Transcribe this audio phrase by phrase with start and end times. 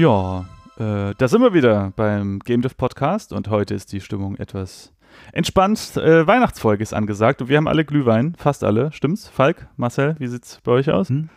[0.00, 0.46] Ja,
[0.78, 4.94] äh, da sind wir wieder beim Game Dev Podcast und heute ist die Stimmung etwas
[5.34, 5.94] entspannt.
[5.98, 9.28] Äh, Weihnachtsfolge ist angesagt und wir haben alle Glühwein, fast alle, stimmt's?
[9.28, 11.10] Falk, Marcel, wie sieht's bei euch aus?
[11.10, 11.28] Also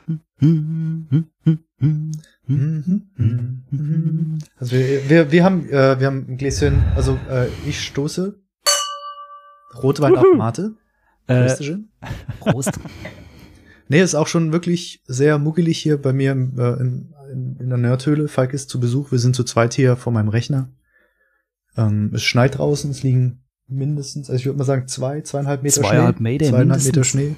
[4.71, 8.39] wir, wir, wir haben äh, wir haben ein Gläschen, also äh, ich stoße
[9.83, 10.75] Rotwein auf Mate.
[11.27, 11.91] Äh, Prösterchen.
[12.39, 12.79] Prost.
[13.89, 17.69] Nee, ist auch schon wirklich sehr muckelig hier bei mir im, äh, in, in, in
[17.69, 18.27] der Nerdhöhle.
[18.27, 19.11] Falk ist zu Besuch.
[19.11, 20.69] Wir sind zu zweit hier vor meinem Rechner.
[21.75, 25.81] Ähm, es schneit draußen, es liegen mindestens, also ich würde mal sagen, zwei, zweieinhalb Meter
[25.81, 26.23] Zweieinhalb Schnee.
[26.23, 26.95] Meter zweieinhalb mindestens.
[26.95, 27.35] Meter Schnee.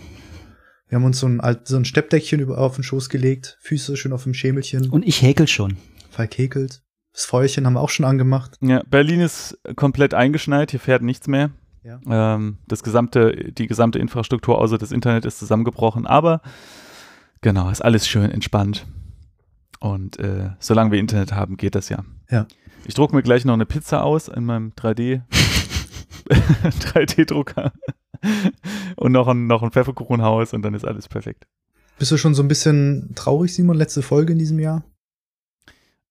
[0.88, 3.98] Wir haben uns so ein, alt, so ein Steppdeckchen über, auf den Schoß gelegt, Füße
[3.98, 4.90] schön auf dem Schemelchen.
[4.90, 5.78] Und ich häkel schon.
[6.10, 6.84] Falk häkelt.
[7.14, 8.58] Das Feuerchen haben wir auch schon angemacht.
[8.62, 11.52] Ja, Berlin ist komplett eingeschneit, hier fährt nichts mehr.
[11.84, 12.00] Ja.
[12.10, 16.42] Ähm, das gesamte, die gesamte Infrastruktur außer das Internet ist zusammengebrochen, aber
[17.42, 18.86] genau, ist alles schön entspannt.
[19.86, 22.04] Und äh, solange wir Internet haben, geht das ja.
[22.32, 22.48] Ja.
[22.86, 25.22] Ich drucke mir gleich noch eine Pizza aus in meinem 3D
[26.28, 27.72] 3D-Drucker
[28.96, 31.46] und noch ein, noch ein Pfefferkuchenhaus und dann ist alles perfekt.
[32.00, 33.78] Bist du schon so ein bisschen traurig, Simon?
[33.78, 34.84] Letzte Folge in diesem Jahr?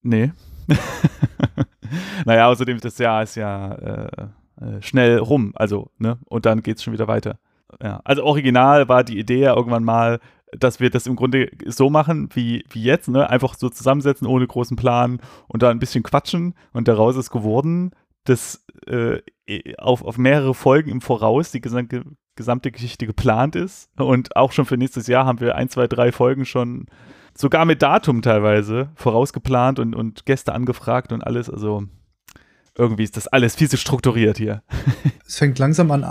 [0.03, 0.31] Nee.
[2.27, 4.29] naja, außerdem das Jahr ist ja äh,
[4.61, 6.21] äh, schnell rum, also, ne?
[6.27, 7.41] Und dann geht's schon wieder weiter.
[7.83, 8.01] Ja.
[8.05, 10.21] Also original war die Idee ja irgendwann mal,
[10.59, 13.29] dass wir das im Grunde so machen wie, wie jetzt, ne?
[13.29, 17.93] Einfach so zusammensetzen ohne großen Plan und da ein bisschen quatschen und daraus ist geworden,
[18.25, 19.21] dass äh,
[19.79, 22.05] auf, auf mehrere Folgen im Voraus die gesamte,
[22.37, 23.91] gesamte Geschichte geplant ist.
[23.97, 26.87] Und auch schon für nächstes Jahr haben wir ein, zwei, drei Folgen schon
[27.37, 31.51] sogar mit Datum teilweise vorausgeplant und, und Gäste angefragt und alles.
[31.51, 31.85] Also
[32.77, 34.63] irgendwie ist das alles viel zu strukturiert hier.
[35.27, 36.05] Es fängt langsam an,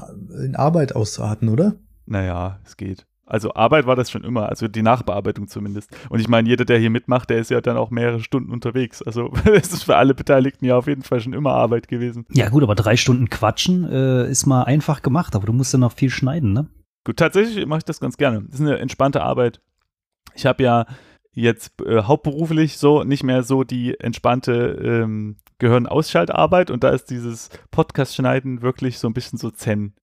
[0.44, 1.76] in Arbeit auszuarten, oder?
[2.06, 3.06] Naja, es geht.
[3.25, 5.89] Also Arbeit war das schon immer, also die Nachbearbeitung zumindest.
[6.09, 9.01] Und ich meine, jeder, der hier mitmacht, der ist ja dann auch mehrere Stunden unterwegs.
[9.01, 12.25] Also es ist für alle Beteiligten ja auf jeden Fall schon immer Arbeit gewesen.
[12.31, 15.79] Ja gut, aber drei Stunden quatschen äh, ist mal einfach gemacht, aber du musst ja
[15.79, 16.67] noch viel schneiden, ne?
[17.06, 18.44] Gut, tatsächlich mache ich das ganz gerne.
[18.44, 19.61] Das ist eine entspannte Arbeit.
[20.35, 20.85] Ich habe ja
[21.34, 27.50] jetzt äh, hauptberuflich so nicht mehr so die entspannte ähm, Gehirn-Ausschaltarbeit und da ist dieses
[27.72, 29.94] Podcast-Schneiden wirklich so ein bisschen so zen.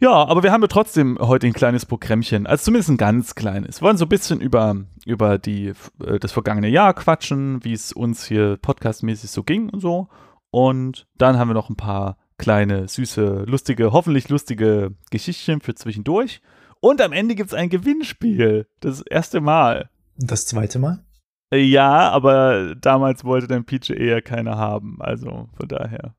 [0.00, 3.80] Ja, aber wir haben ja trotzdem heute ein kleines Programmchen, also zumindest ein ganz kleines.
[3.80, 5.72] Wir wollen so ein bisschen über, über die,
[6.04, 10.08] äh, das vergangene Jahr quatschen, wie es uns hier podcastmäßig so ging und so.
[10.50, 16.40] Und dann haben wir noch ein paar kleine, süße, lustige, hoffentlich lustige Geschichtchen für zwischendurch.
[16.80, 18.68] Und am Ende gibt es ein Gewinnspiel.
[18.78, 19.90] Das erste Mal.
[20.16, 21.04] Das zweite Mal?
[21.50, 24.98] Äh, Ja, aber damals wollte dein PGA ja keiner haben.
[25.00, 26.14] Also von daher.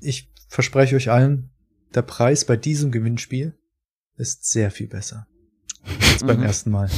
[0.00, 1.49] Ich verspreche euch allen,
[1.94, 3.54] der Preis bei diesem Gewinnspiel
[4.16, 5.26] ist sehr viel besser
[6.12, 6.42] als beim Mhm.
[6.44, 6.90] ersten Mal.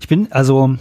[0.00, 0.76] Ich bin, also,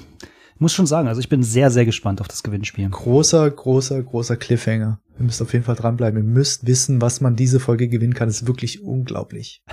[0.56, 2.90] ich muss schon sagen, also ich bin sehr, sehr gespannt auf das Gewinnspiel.
[2.90, 5.02] Großer, großer, großer Cliffhanger.
[5.18, 6.20] Ihr müsst auf jeden Fall dranbleiben.
[6.20, 8.28] Ihr müsst wissen, was man diese Folge gewinnen kann.
[8.28, 9.64] Das ist wirklich unglaublich.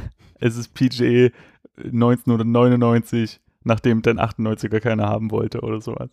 [0.41, 1.31] Es ist PGA
[1.77, 6.11] 1999, nachdem den 98er keiner haben wollte oder sowas.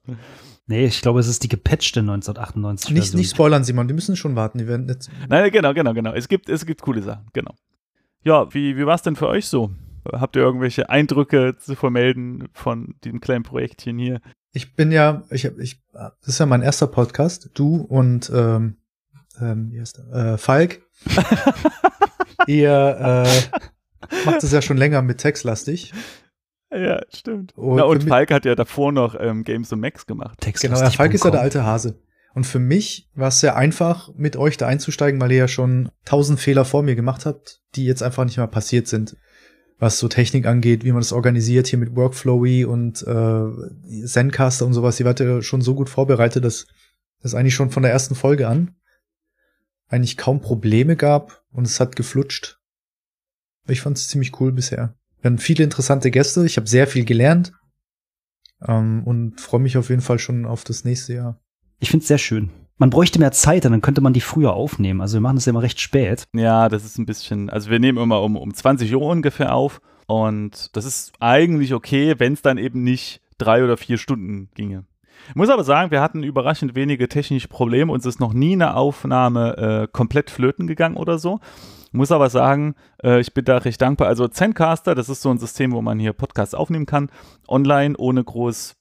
[0.68, 3.88] Nee, ich glaube, es ist die gepatchte 1998 Nicht, nicht spoilern, Simon.
[3.88, 4.58] Die müssen schon warten.
[4.58, 6.14] Die werden jetzt Nein, genau, genau, genau.
[6.14, 7.54] Es gibt, es gibt coole Sachen, genau.
[8.24, 9.72] Ja, wie, wie war es denn für euch so?
[10.12, 14.22] Habt ihr irgendwelche Eindrücke zu vermelden von diesem kleinen Projektchen hier?
[14.54, 17.50] Ich bin ja, ich, hab- ich, das ist ja mein erster Podcast.
[17.54, 18.78] Du und ähm,
[19.40, 20.34] ähm, wie heißt der?
[20.34, 20.82] Äh, Falk.
[22.48, 23.60] Ihr äh,
[24.26, 25.94] macht es ja schon länger mit textlastig.
[26.72, 27.58] Ja, stimmt.
[27.58, 30.38] Und Na, und Falk hat ja davor noch ähm, Games und Max gemacht.
[30.62, 32.00] Genau, der Falk ist ja der alte Hase.
[32.34, 35.92] Und für mich war es sehr einfach, mit euch da einzusteigen, weil ihr ja schon
[36.06, 39.18] tausend Fehler vor mir gemacht habt, die jetzt einfach nicht mehr passiert sind.
[39.80, 44.74] Was so Technik angeht, wie man das organisiert hier mit Workflowy und äh, Zencaster und
[44.74, 45.00] sowas.
[45.00, 46.68] Ihr wart ja schon so gut vorbereitet, dass
[47.22, 48.76] es eigentlich schon von der ersten Folge an
[49.90, 52.60] eigentlich kaum Probleme gab und es hat geflutscht.
[53.68, 54.96] Ich fand es ziemlich cool bisher.
[55.22, 56.46] Wir hatten viele interessante Gäste.
[56.46, 57.54] Ich habe sehr viel gelernt
[58.68, 61.40] ähm, und freue mich auf jeden Fall schon auf das nächste Jahr.
[61.80, 62.50] Ich finde es sehr schön.
[62.78, 65.02] Man bräuchte mehr Zeit, dann könnte man die früher aufnehmen.
[65.02, 66.24] Also wir machen das ja immer recht spät.
[66.34, 69.82] Ja, das ist ein bisschen, also wir nehmen immer um, um 20 Uhr ungefähr auf
[70.08, 74.86] und das ist eigentlich okay, wenn es dann eben nicht drei oder vier Stunden ginge.
[75.30, 77.92] Ich muss aber sagen, wir hatten überraschend wenige technische Probleme.
[77.92, 81.40] Uns ist noch nie eine Aufnahme äh, komplett flöten gegangen oder so.
[81.92, 84.08] Muss aber sagen, äh, ich bin da recht dankbar.
[84.08, 87.10] Also Zencaster, das ist so ein System, wo man hier Podcasts aufnehmen kann,
[87.48, 88.76] online, ohne groß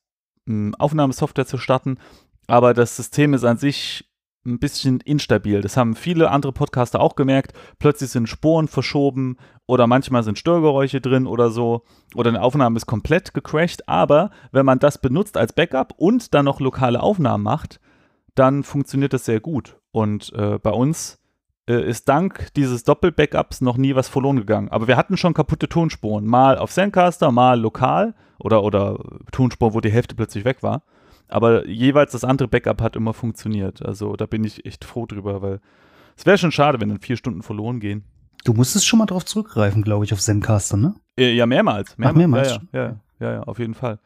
[0.47, 1.99] mh, Aufnahmesoftware zu starten.
[2.47, 4.11] Aber das System ist an sich
[4.47, 5.61] ein bisschen instabil.
[5.61, 7.53] Das haben viele andere Podcaster auch gemerkt.
[7.79, 9.37] Plötzlich sind Spuren verschoben
[9.67, 11.83] oder manchmal sind Störgeräusche drin oder so.
[12.15, 13.89] Oder eine Aufnahme ist komplett gecrashed.
[13.89, 17.81] Aber wenn man das benutzt als Backup und dann noch lokale Aufnahmen macht,
[18.35, 19.79] dann funktioniert das sehr gut.
[19.93, 21.20] Und äh, bei uns
[21.79, 24.69] ist dank dieses Doppel-Backups noch nie was verloren gegangen.
[24.71, 26.27] Aber wir hatten schon kaputte Tonspuren.
[26.27, 28.99] Mal auf Zencaster, mal lokal oder, oder
[29.33, 30.83] Tonspuren, wo die Hälfte plötzlich weg war.
[31.29, 33.85] Aber jeweils das andere Backup hat immer funktioniert.
[33.85, 35.61] Also da bin ich echt froh drüber, weil
[36.17, 38.05] es wäre schon schade, wenn dann vier Stunden verloren gehen.
[38.45, 40.95] Du musstest schon mal drauf zurückgreifen, glaube ich, auf Zencaster, ne?
[41.17, 41.95] Äh, ja, mehrmals.
[42.01, 42.59] Ach, mehrmals.
[42.73, 43.99] Ja, ja, ja, ja, auf jeden Fall.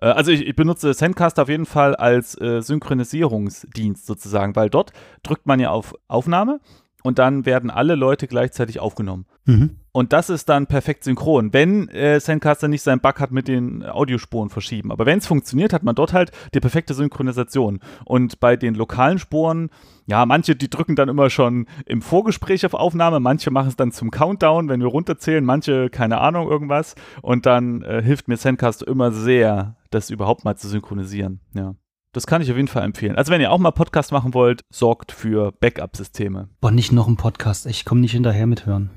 [0.00, 4.92] Äh, also ich, ich, benutze Zencaster auf jeden Fall als äh, Synchronisierungsdienst sozusagen, weil dort
[5.22, 6.60] drückt man ja auf Aufnahme
[7.02, 9.26] und dann werden alle Leute gleichzeitig aufgenommen.
[9.44, 9.76] Mhm.
[9.92, 13.84] Und das ist dann perfekt synchron, wenn äh, Sandcaster nicht seinen Bug hat mit den
[13.84, 14.90] Audiospuren verschieben.
[14.90, 17.80] Aber wenn es funktioniert, hat man dort halt die perfekte Synchronisation.
[18.06, 19.68] Und bei den lokalen Spuren,
[20.06, 23.92] ja, manche, die drücken dann immer schon im Vorgespräch auf Aufnahme, manche machen es dann
[23.92, 26.94] zum Countdown, wenn wir runterzählen, manche, keine Ahnung, irgendwas.
[27.20, 31.40] Und dann äh, hilft mir Sandcaster immer sehr, das überhaupt mal zu synchronisieren.
[31.54, 31.74] Ja.
[32.12, 33.16] Das kann ich auf jeden Fall empfehlen.
[33.16, 36.50] Also wenn ihr auch mal Podcast machen wollt, sorgt für Backup-Systeme.
[36.60, 37.64] Boah, nicht noch ein Podcast.
[37.64, 38.90] Ich komme nicht hinterher mithören.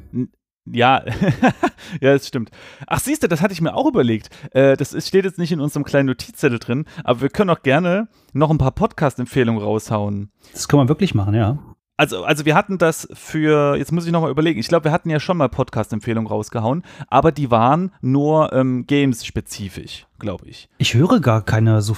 [0.66, 1.06] Ja,
[2.02, 2.50] ja, das stimmt.
[2.88, 4.30] Ach, siehst du, das hatte ich mir auch überlegt.
[4.52, 7.62] Äh, das ist, steht jetzt nicht in unserem kleinen Notizzettel drin, aber wir können auch
[7.62, 10.32] gerne noch ein paar Podcast-Empfehlungen raushauen.
[10.52, 11.58] Das kann man wirklich machen, ja.
[11.98, 15.10] Also, also wir hatten das für, jetzt muss ich nochmal überlegen, ich glaube, wir hatten
[15.10, 20.68] ja schon mal Podcast-Empfehlungen rausgehauen, aber die waren nur ähm, Games-spezifisch, glaube ich.
[20.78, 21.94] Ich höre gar keine so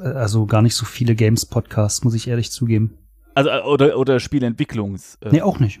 [0.00, 2.98] also gar nicht so viele Games-Podcasts, muss ich ehrlich zugeben.
[3.34, 5.18] Also, äh, oder, oder Spielentwicklungs.
[5.20, 5.80] Äh, nee, auch nicht.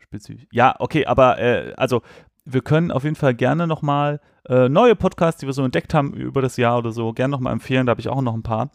[0.00, 0.46] Spezifisch.
[0.50, 2.02] Ja, okay, aber äh, also
[2.44, 6.14] wir können auf jeden Fall gerne nochmal äh, neue Podcasts, die wir so entdeckt haben
[6.14, 7.86] über das Jahr oder so, gerne nochmal empfehlen.
[7.86, 8.70] Da habe ich auch noch ein paar.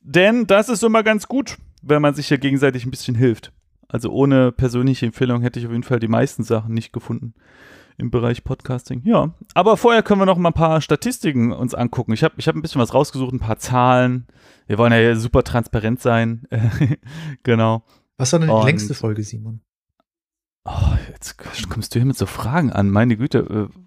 [0.00, 3.52] Denn das ist immer ganz gut, wenn man sich hier gegenseitig ein bisschen hilft.
[3.96, 7.32] Also ohne persönliche Empfehlung hätte ich auf jeden Fall die meisten Sachen nicht gefunden
[7.96, 9.00] im Bereich Podcasting.
[9.06, 12.12] Ja, aber vorher können wir noch mal ein paar Statistiken uns angucken.
[12.12, 14.26] Ich habe ich hab ein bisschen was rausgesucht, ein paar Zahlen.
[14.66, 16.46] Wir wollen ja super transparent sein.
[17.42, 17.84] genau.
[18.18, 19.62] Was war denn die Und, längste Folge, Simon?
[20.66, 21.38] Oh, jetzt
[21.70, 22.90] kommst du hier mit so Fragen an.
[22.90, 23.70] Meine Güte.
[23.70, 23.78] Äh,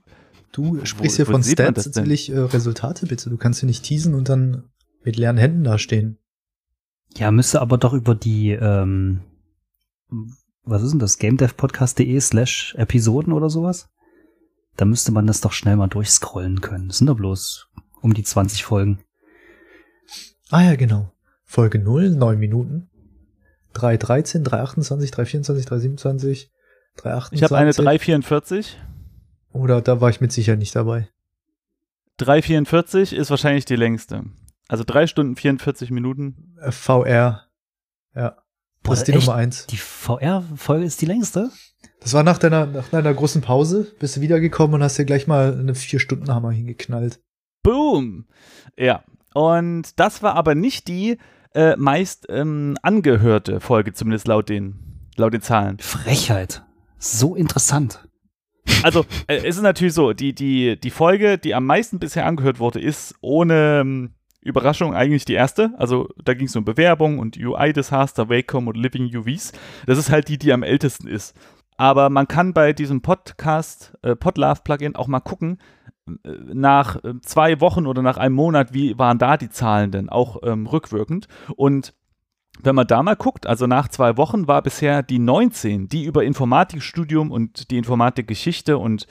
[0.54, 3.30] du sprichst hier von Stats, jetzt will ich äh, Resultate bitte.
[3.30, 4.72] Du kannst hier nicht teasen und dann
[5.04, 6.18] mit leeren Händen dastehen.
[7.16, 9.22] Ja, müsste aber doch über die ähm,
[10.64, 11.18] was ist denn das?
[11.18, 13.90] GameDevPodcast.de slash Episoden oder sowas?
[14.78, 16.88] Da müsste man das doch schnell mal durchscrollen können.
[16.88, 17.70] Das sind doch bloß
[18.02, 19.00] um die 20 Folgen.
[20.50, 21.12] Ah ja, genau.
[21.44, 22.90] Folge 0, 9 Minuten.
[23.74, 26.52] 313, 328, 324, 327,
[26.98, 27.38] 328.
[27.38, 28.78] Ich habe eine 344.
[29.52, 31.10] Oder da war ich mit sicher nicht dabei.
[32.18, 34.26] 344 ist wahrscheinlich die längste.
[34.68, 36.56] Also 3 Stunden 44 Minuten.
[36.62, 37.48] Äh, VR.
[38.16, 38.38] Ja.
[38.84, 39.28] Boah, das ist die echt?
[39.28, 39.68] Nummer 1.
[39.68, 41.52] Die VR-Folge ist die längste?
[42.00, 45.28] Das war nach deiner, nach deiner großen Pause, bist du wiedergekommen und hast dir gleich
[45.28, 47.20] mal eine Vier-Stunden-Hammer hingeknallt.
[47.64, 48.26] Boom!
[48.78, 49.04] Ja.
[49.34, 51.18] Und das war aber nicht die
[51.54, 55.78] äh, meist ähm, angehörte Folge, zumindest laut den, laut den Zahlen.
[55.80, 56.64] Frechheit.
[56.98, 58.08] So interessant.
[58.84, 62.60] Also, äh, es ist natürlich so, die, die, die Folge, die am meisten bisher angehört
[62.60, 65.74] wurde, ist ohne ähm, Überraschung eigentlich die erste.
[65.78, 69.52] Also da ging es um Bewerbung und UI-Disaster, Wacom und Living UVs.
[69.86, 71.36] Das ist halt die, die am ältesten ist.
[71.78, 75.60] Aber man kann bei diesem Podcast, äh, Podlove-Plugin auch mal gucken,
[76.08, 80.10] äh, nach äh, zwei Wochen oder nach einem Monat, wie waren da die Zahlen denn,
[80.10, 81.28] auch ähm, rückwirkend.
[81.56, 81.94] Und
[82.62, 86.24] wenn man da mal guckt, also nach zwei Wochen war bisher die 19, die über
[86.26, 89.08] Informatikstudium und die Informatikgeschichte und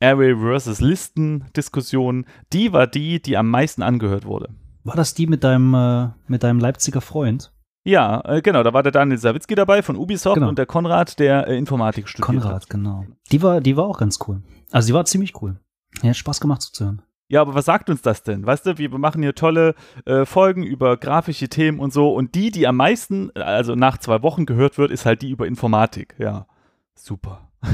[0.00, 4.50] Array versus Listen Diskussion, die war die, die am meisten angehört wurde.
[4.84, 7.52] War das die mit deinem, äh, mit deinem Leipziger Freund?
[7.84, 10.48] Ja, äh, genau, da war der Daniel Sawicki dabei von Ubisoft genau.
[10.48, 12.70] und der Konrad, der äh, Informatik studiert Konrad, hat.
[12.70, 13.06] genau.
[13.30, 14.42] Die war, die war auch ganz cool.
[14.70, 15.58] Also die war ziemlich cool.
[16.02, 17.02] Ja, hat Spaß gemacht zuzuhören.
[17.28, 18.44] Ja, aber was sagt uns das denn?
[18.44, 19.74] Weißt du, wir machen hier tolle
[20.04, 24.22] äh, Folgen über grafische Themen und so und die, die am meisten, also nach zwei
[24.22, 26.14] Wochen gehört wird, ist halt die über Informatik.
[26.18, 26.46] Ja,
[26.94, 27.50] super.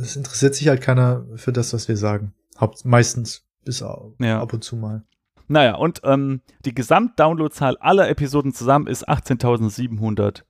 [0.00, 2.32] Es interessiert sich halt keiner für das, was wir sagen.
[2.60, 4.40] Haupt meistens, bis ja.
[4.40, 5.02] ab und zu mal.
[5.48, 10.44] Naja, und ähm, die Gesamtdownloadzahl aller Episoden zusammen ist 18.778.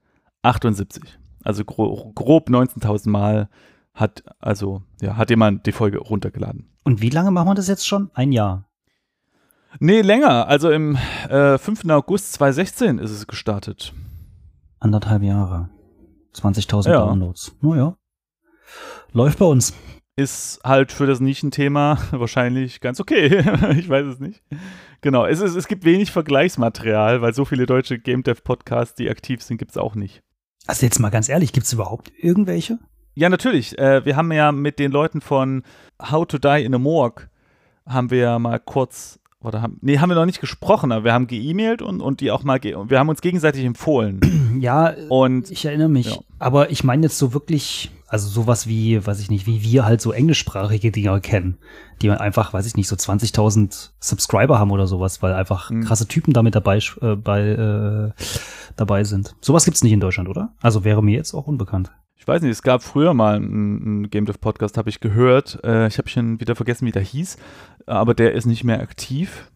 [1.44, 3.48] Also gro grob 19.000 Mal
[3.94, 6.68] hat, also, ja, hat jemand die Folge runtergeladen.
[6.84, 8.10] Und wie lange machen wir das jetzt schon?
[8.14, 8.68] Ein Jahr?
[9.80, 10.48] Nee, länger.
[10.48, 10.96] Also im
[11.28, 11.88] äh, 5.
[11.90, 13.92] August 2016 ist es gestartet.
[14.80, 15.68] Anderthalb Jahre.
[16.34, 16.98] 20.000 ja.
[17.06, 17.56] Downloads.
[17.60, 17.96] Naja.
[19.12, 19.74] Läuft bei uns.
[20.16, 23.38] ist halt für das Nischenthema wahrscheinlich ganz okay.
[23.78, 24.42] ich weiß es nicht.
[25.00, 29.08] Genau, es, ist, es gibt wenig Vergleichsmaterial, weil so viele deutsche Game Dev Podcasts, die
[29.08, 30.22] aktiv sind, gibt es auch nicht.
[30.66, 32.78] Also jetzt mal ganz ehrlich, gibt es überhaupt irgendwelche?
[33.14, 33.78] Ja, natürlich.
[33.78, 35.62] Äh, wir haben ja mit den Leuten von
[36.00, 37.28] How to Die in a Morgue
[37.86, 41.12] haben wir ja mal kurz oder haben, nee, haben wir noch nicht gesprochen, aber wir
[41.12, 44.20] haben geemailt und, und die auch mal, wir haben uns gegenseitig empfohlen.
[44.58, 46.10] Ja, und ich erinnere mich.
[46.10, 46.18] Ja.
[46.40, 50.00] Aber ich meine jetzt so wirklich, also sowas wie, weiß ich nicht, wie wir halt
[50.00, 51.58] so englischsprachige Dinger kennen,
[52.02, 55.84] die einfach, weiß ich nicht, so 20.000 Subscriber haben oder sowas, weil einfach mhm.
[55.84, 58.10] krasse Typen damit dabei, äh, bei, äh,
[58.74, 59.36] dabei sind.
[59.40, 60.52] Sowas gibt's nicht in Deutschland, oder?
[60.60, 61.92] Also wäre mir jetzt auch unbekannt.
[62.16, 65.60] Ich weiß nicht, es gab früher mal einen, einen Game Dev Podcast, habe ich gehört.
[65.62, 67.38] Äh, ich habe schon wieder vergessen, wie der hieß
[67.88, 69.50] aber der ist nicht mehr aktiv.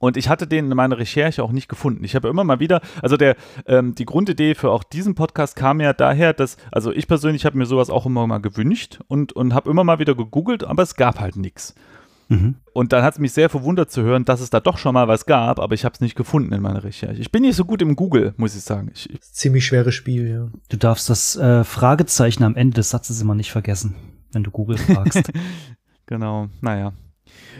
[0.00, 2.04] Und ich hatte den in meiner Recherche auch nicht gefunden.
[2.04, 5.80] Ich habe immer mal wieder, also der, ähm, die Grundidee für auch diesen Podcast kam
[5.80, 9.54] ja daher, dass, also ich persönlich habe mir sowas auch immer mal gewünscht und, und
[9.54, 11.74] habe immer mal wieder gegoogelt, aber es gab halt nichts.
[12.28, 12.56] Mhm.
[12.74, 15.08] Und dann hat es mich sehr verwundert zu hören, dass es da doch schon mal
[15.08, 17.20] was gab, aber ich habe es nicht gefunden in meiner Recherche.
[17.20, 18.90] Ich bin nicht so gut im Google, muss ich sagen.
[18.94, 20.60] Ich, Ziemlich schweres Spiel, ja.
[20.68, 23.96] Du darfst das äh, Fragezeichen am Ende des Satzes immer nicht vergessen,
[24.32, 25.32] wenn du Google fragst.
[26.06, 26.92] genau, naja.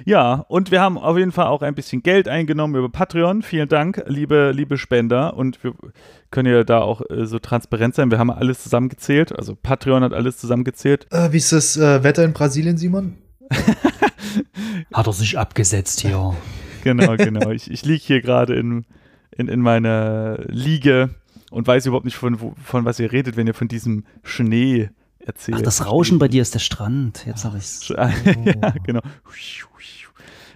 [0.05, 3.43] Ja, und wir haben auf jeden Fall auch ein bisschen Geld eingenommen über Patreon.
[3.43, 5.37] Vielen Dank, liebe, liebe Spender.
[5.37, 5.75] Und wir
[6.31, 8.11] können ja da auch äh, so transparent sein.
[8.11, 9.37] Wir haben alles zusammengezählt.
[9.37, 11.07] Also Patreon hat alles zusammengezählt.
[11.11, 13.17] Äh, wie ist das äh, Wetter in Brasilien, Simon?
[14.93, 16.35] hat er sich abgesetzt hier.
[16.85, 17.51] genau, genau.
[17.51, 18.85] Ich, ich liege hier gerade in,
[19.37, 21.11] in, in meiner Liege
[21.51, 24.91] und weiß überhaupt nicht, von, von was ihr redet, wenn ihr von diesem Schnee
[25.29, 25.59] erzählt.
[25.59, 27.25] Ach, das Rauschen bei dir ist der Strand.
[27.27, 27.89] Jetzt habe ich es.
[27.89, 28.11] ja,
[28.85, 29.01] genau.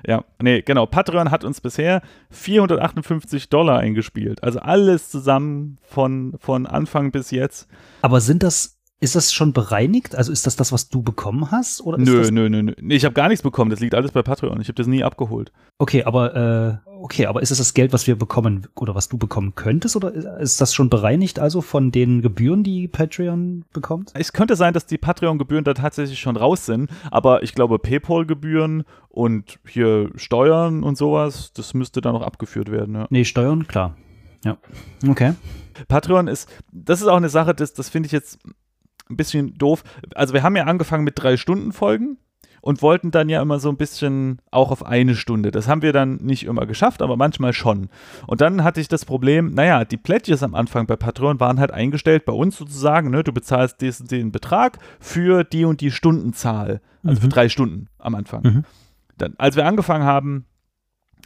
[0.04, 0.86] Ja, nee, genau.
[0.86, 4.42] Patreon hat uns bisher 458 Dollar eingespielt.
[4.42, 7.68] Also alles zusammen von, von Anfang bis jetzt.
[8.00, 10.14] Aber sind das ist das schon bereinigt?
[10.14, 11.80] Also ist das das, was du bekommen hast?
[11.80, 12.72] Oder nö, nö, nö, nö.
[12.88, 13.68] Ich habe gar nichts bekommen.
[13.68, 14.60] Das liegt alles bei Patreon.
[14.60, 15.50] Ich habe das nie abgeholt.
[15.78, 19.18] Okay, aber äh, okay, aber ist es das Geld, was wir bekommen oder was du
[19.18, 19.96] bekommen könntest?
[19.96, 24.12] Oder ist das schon bereinigt also von den Gebühren, die Patreon bekommt?
[24.14, 26.90] Es könnte sein, dass die Patreon-Gebühren da tatsächlich schon raus sind.
[27.10, 32.94] Aber ich glaube, PayPal-Gebühren und hier Steuern und sowas, das müsste da noch abgeführt werden.
[32.94, 33.06] Ja.
[33.10, 33.96] Nee, Steuern, klar.
[34.44, 34.56] Ja.
[35.06, 35.34] Okay.
[35.88, 38.38] Patreon ist, das ist auch eine Sache, das, das finde ich jetzt
[39.10, 39.82] ein bisschen doof.
[40.14, 42.18] Also wir haben ja angefangen mit drei Stunden Folgen
[42.62, 45.50] und wollten dann ja immer so ein bisschen auch auf eine Stunde.
[45.50, 47.90] Das haben wir dann nicht immer geschafft, aber manchmal schon.
[48.26, 51.72] Und dann hatte ich das Problem, naja, die Pledges am Anfang bei Patreon waren halt
[51.72, 53.24] eingestellt bei uns sozusagen, ne?
[53.24, 56.80] Du bezahlst diesen, den Betrag für die und die Stundenzahl.
[57.02, 57.22] Also mhm.
[57.22, 58.42] für drei Stunden am Anfang.
[58.44, 58.64] Mhm.
[59.18, 60.46] Dann, als wir angefangen haben,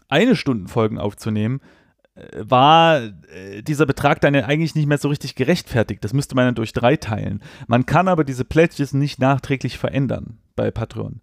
[0.09, 1.61] eine Stunden Folgen aufzunehmen,
[2.37, 6.03] war äh, dieser Betrag dann ja eigentlich nicht mehr so richtig gerechtfertigt.
[6.03, 7.43] Das müsste man dann durch drei teilen.
[7.67, 11.21] Man kann aber diese Pledges nicht nachträglich verändern bei Patreon.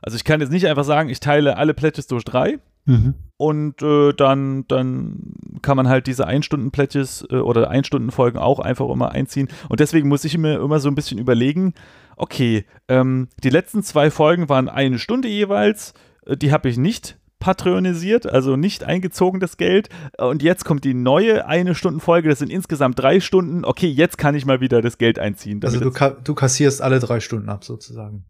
[0.00, 3.14] Also ich kann jetzt nicht einfach sagen, ich teile alle Pledges durch drei mhm.
[3.36, 9.12] und äh, dann, dann kann man halt diese Ein-Stunden-Pledges äh, oder Ein-Stunden-Folgen auch einfach immer
[9.12, 9.48] einziehen.
[9.68, 11.74] Und deswegen muss ich mir immer so ein bisschen überlegen,
[12.16, 15.94] okay, ähm, die letzten zwei Folgen waren eine Stunde jeweils,
[16.26, 19.88] äh, die habe ich nicht patronisiert, also nicht eingezogen das Geld.
[20.16, 23.64] Und jetzt kommt die neue eine Stunden Folge, das sind insgesamt drei Stunden.
[23.64, 25.60] Okay, jetzt kann ich mal wieder das Geld einziehen.
[25.64, 28.24] Also du, ka du kassierst alle drei Stunden ab sozusagen.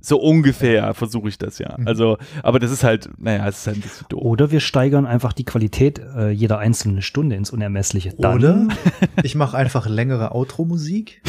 [0.00, 1.76] So ungefähr versuche ich das ja.
[1.78, 1.86] Mhm.
[1.86, 4.22] Also, aber das ist halt, naja, es ist halt ein bisschen doof.
[4.22, 8.14] Oder wir steigern einfach die Qualität äh, jeder einzelnen Stunde ins Unermessliche.
[8.18, 8.68] Dann Oder
[9.22, 11.22] ich mache einfach längere Outro-Musik.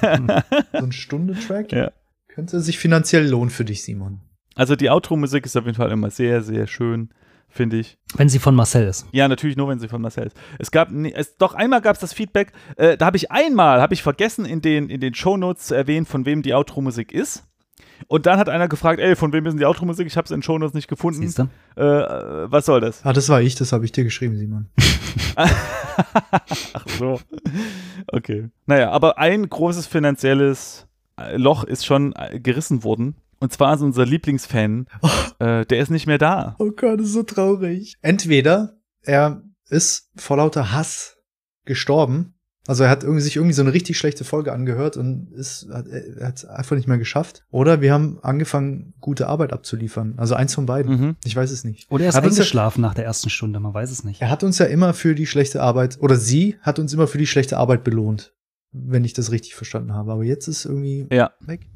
[0.72, 1.72] so ein Stunde-Track.
[1.72, 1.92] Ja.
[2.28, 4.20] Könnte sich finanziell lohnen für dich, Simon.
[4.54, 7.10] Also die Outro-Musik ist auf jeden Fall immer sehr, sehr schön,
[7.48, 7.98] finde ich.
[8.14, 9.06] Wenn sie von Marcel ist.
[9.12, 10.36] Ja, natürlich nur, wenn sie von Marcel ist.
[10.58, 13.94] Es gab, es, doch einmal gab es das Feedback, äh, da habe ich einmal, habe
[13.94, 17.44] ich vergessen in den, in den Shownotes zu erwähnen, von wem die Outro-Musik ist.
[18.08, 20.06] Und dann hat einer gefragt, ey, von wem ist denn die Outro-Musik?
[20.06, 21.20] Ich habe es in den Shownotes nicht gefunden.
[21.20, 21.42] Siehst du?
[21.76, 23.04] Äh, was soll das?
[23.06, 24.68] Ah, das war ich, das habe ich dir geschrieben, Simon.
[25.36, 27.20] Ach so.
[28.08, 28.48] Okay.
[28.66, 30.86] Naja, aber ein großes finanzielles
[31.36, 35.08] Loch ist schon äh, gerissen worden und zwar ist unser Lieblingsfan, oh.
[35.44, 36.54] äh, der ist nicht mehr da.
[36.60, 37.96] Oh Gott, das ist so traurig.
[38.00, 41.16] Entweder er ist vor lauter Hass
[41.64, 42.34] gestorben.
[42.68, 45.88] Also er hat irgendwie sich irgendwie so eine richtig schlechte Folge angehört und ist, hat,
[45.88, 47.44] er hat es einfach nicht mehr geschafft.
[47.50, 50.14] Oder wir haben angefangen, gute Arbeit abzuliefern.
[50.18, 51.00] Also eins von beiden.
[51.00, 51.16] Mhm.
[51.24, 51.90] Ich weiß es nicht.
[51.90, 54.22] Oder er ist hat eingeschlafen ja, nach der ersten Stunde, man weiß es nicht.
[54.22, 57.18] Er hat uns ja immer für die schlechte Arbeit, oder sie hat uns immer für
[57.18, 58.32] die schlechte Arbeit belohnt.
[58.70, 60.12] Wenn ich das richtig verstanden habe.
[60.12, 61.32] Aber jetzt ist irgendwie ja.
[61.40, 61.66] weg.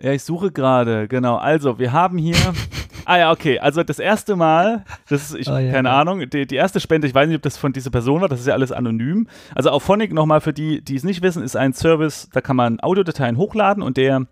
[0.00, 1.36] Ja, ich suche gerade, genau.
[1.36, 2.36] Also, wir haben hier.
[3.04, 3.58] ah ja, okay.
[3.58, 6.00] Also das erste Mal, das ist, ich, oh, ja, keine ja.
[6.00, 8.40] Ahnung, die, die, erste Spende, ich weiß nicht, ob das von dieser Person war, das
[8.40, 9.28] ist ja alles anonym.
[9.54, 12.56] Also auf Phonic nochmal für die, die es nicht wissen, ist ein Service, da kann
[12.56, 14.26] man Audiodateien hochladen und der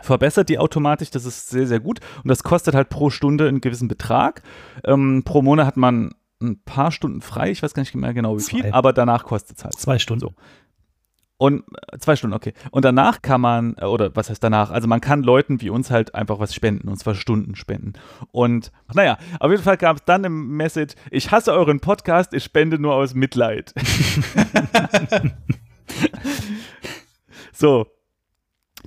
[0.00, 1.10] verbessert die automatisch.
[1.10, 2.00] Das ist sehr, sehr gut.
[2.22, 4.42] Und das kostet halt pro Stunde einen gewissen Betrag.
[4.84, 7.50] Ähm, pro Monat hat man ein paar Stunden frei.
[7.50, 8.72] Ich weiß gar nicht mehr genau wie viel, Zwei.
[8.72, 9.74] aber danach kostet es halt.
[9.74, 10.20] Zwei Stunden.
[10.20, 10.34] So.
[11.42, 12.52] Und äh, zwei Stunden, okay.
[12.70, 14.70] Und danach kann man, äh, oder was heißt danach?
[14.70, 17.94] Also man kann Leuten wie uns halt einfach was spenden, und zwar Stunden spenden.
[18.30, 22.44] Und naja, auf jeden Fall gab es dann eine Message, ich hasse euren Podcast, ich
[22.44, 23.74] spende nur aus Mitleid.
[27.52, 27.88] so.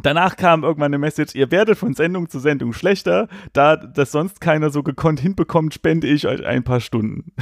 [0.02, 4.40] Danach kam irgendwann eine Message, ihr werdet von Sendung zu Sendung schlechter, da das sonst
[4.40, 7.34] keiner so gekonnt hinbekommt, spende ich euch ein paar Stunden.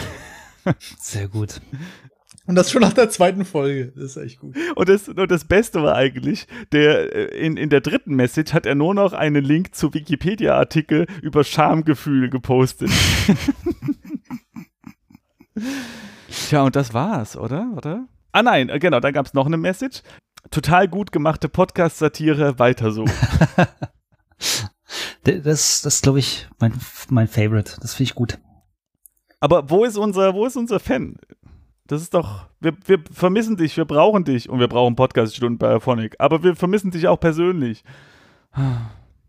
[0.80, 1.62] Sehr gut.
[2.46, 3.94] Und das schon nach der zweiten Folge.
[3.96, 4.58] Das ist echt gut.
[4.76, 8.66] Und das, und das Beste war eigentlich, der, äh, in, in der dritten Message hat
[8.66, 12.92] er nur noch einen Link zu Wikipedia-Artikel über Schamgefühl gepostet.
[16.50, 17.72] Tja, und das war's, oder?
[17.78, 18.08] oder?
[18.34, 20.02] Ah nein, äh, genau, da gab es noch eine Message.
[20.52, 23.06] Total gut gemachte Podcast-Satire, weiter so.
[25.24, 26.74] Das, das ist, glaube ich, mein,
[27.10, 27.78] mein Favorite.
[27.82, 28.40] Das finde ich gut.
[29.40, 31.18] Aber wo ist unser, wo ist unser Fan?
[31.94, 35.76] Das ist doch, wir, wir vermissen dich, wir brauchen dich und wir brauchen Podcast-Stunden bei
[35.76, 37.84] Aphonic, aber wir vermissen dich auch persönlich.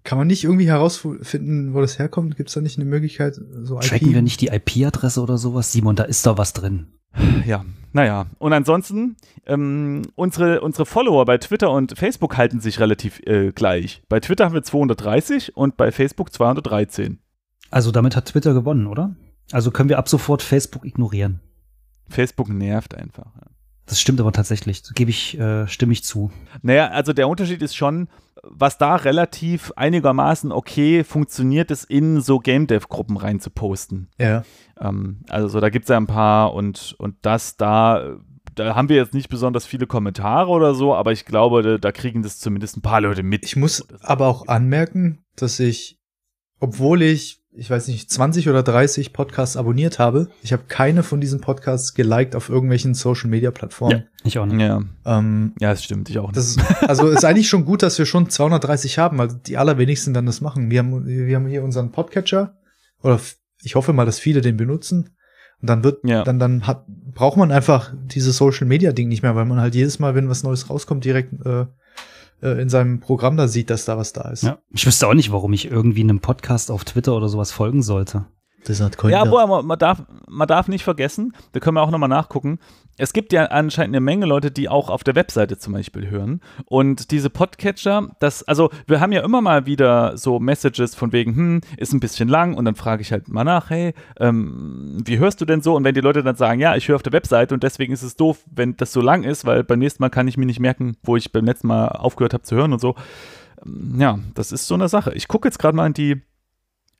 [0.03, 2.39] Kann man nicht irgendwie herausfinden, wo das herkommt?
[2.39, 5.73] Gibt es da nicht eine Möglichkeit, so Tracken wir nicht die IP-Adresse oder sowas?
[5.73, 6.87] Simon, da ist doch was drin.
[7.45, 8.29] Ja, naja.
[8.39, 14.03] Und ansonsten, ähm, unsere, unsere Follower bei Twitter und Facebook halten sich relativ äh, gleich.
[14.09, 17.19] Bei Twitter haben wir 230 und bei Facebook 213.
[17.71, 19.15] Also damit hat Twitter gewonnen, oder?
[19.53, 21.41] Also können wir ab sofort Facebook ignorieren.
[22.09, 23.33] Facebook nervt einfach.
[23.87, 24.83] Das stimmt aber tatsächlich.
[24.83, 26.31] Das gebe ich, äh, stimme ich zu.
[26.63, 28.09] Naja, also der Unterschied ist schon,
[28.43, 34.09] was da relativ einigermaßen okay funktioniert, ist in so Game Dev-Gruppen rein zu posten.
[34.19, 34.45] Ja.
[34.81, 38.17] Ähm, also so, da gibt es ja ein paar und, und das da,
[38.55, 41.93] da haben wir jetzt nicht besonders viele Kommentare oder so, aber ich glaube, da, da
[41.93, 43.45] kriegen das zumindest ein paar Leute mit.
[43.45, 45.99] Ich muss aber auch anmerken, dass ich,
[46.59, 51.21] obwohl ich, ich weiß nicht, 20 oder 30 Podcasts abonniert habe, ich habe keine von
[51.21, 54.05] diesen Podcasts geliked auf irgendwelchen Social Media Plattformen.
[54.25, 54.61] Ich auch nicht.
[54.61, 56.37] Ja, Ähm, ja, das stimmt, ich auch nicht.
[56.37, 60.15] das ist, also ist eigentlich schon gut, dass wir schon 230 haben, weil die allerwenigsten
[60.15, 60.71] dann das machen.
[60.71, 62.57] Wir haben, wir haben hier unseren Podcatcher
[63.03, 63.21] oder
[63.63, 65.11] ich hoffe mal, dass viele den benutzen.
[65.63, 66.25] Und dann wird, Ja.
[66.25, 69.75] dann, dann hat, braucht man einfach dieses Social Media Ding nicht mehr, weil man halt
[69.75, 71.67] jedes Mal, wenn was Neues rauskommt, direkt äh,
[72.45, 74.43] äh, in seinem Programm da sieht, dass da was da ist.
[74.43, 74.59] Ja.
[74.71, 78.27] Ich wüsste auch nicht, warum ich irgendwie einem Podcast auf Twitter oder sowas folgen sollte.
[78.65, 81.91] Das hat Ja, aber man, man, darf, man darf nicht vergessen, da können wir auch
[81.91, 82.59] nochmal nachgucken.
[82.97, 86.41] Es gibt ja anscheinend eine Menge Leute, die auch auf der Webseite zum Beispiel hören.
[86.67, 91.35] Und diese Podcatcher, das, also wir haben ja immer mal wieder so Messages von wegen,
[91.35, 95.19] hm, ist ein bisschen lang und dann frage ich halt mal nach, hey, ähm, wie
[95.19, 95.75] hörst du denn so?
[95.75, 98.03] Und wenn die Leute dann sagen, ja, ich höre auf der Webseite und deswegen ist
[98.03, 100.61] es doof, wenn das so lang ist, weil beim nächsten Mal kann ich mir nicht
[100.61, 102.95] merken, wo ich beim letzten Mal aufgehört habe zu hören und so.
[103.67, 105.13] Ähm, Ja, das ist so eine Sache.
[105.15, 106.23] Ich gucke jetzt gerade mal in die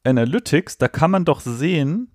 [0.05, 2.15] Analytics, da kann man doch sehen,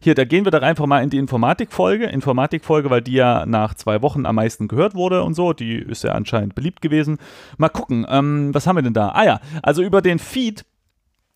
[0.00, 2.06] hier, da gehen wir doch einfach mal in die Informatikfolge.
[2.06, 5.52] Informatikfolge, weil die ja nach zwei Wochen am meisten gehört wurde und so.
[5.52, 7.18] Die ist ja anscheinend beliebt gewesen.
[7.56, 9.10] Mal gucken, ähm, was haben wir denn da?
[9.10, 10.64] Ah ja, also über den Feed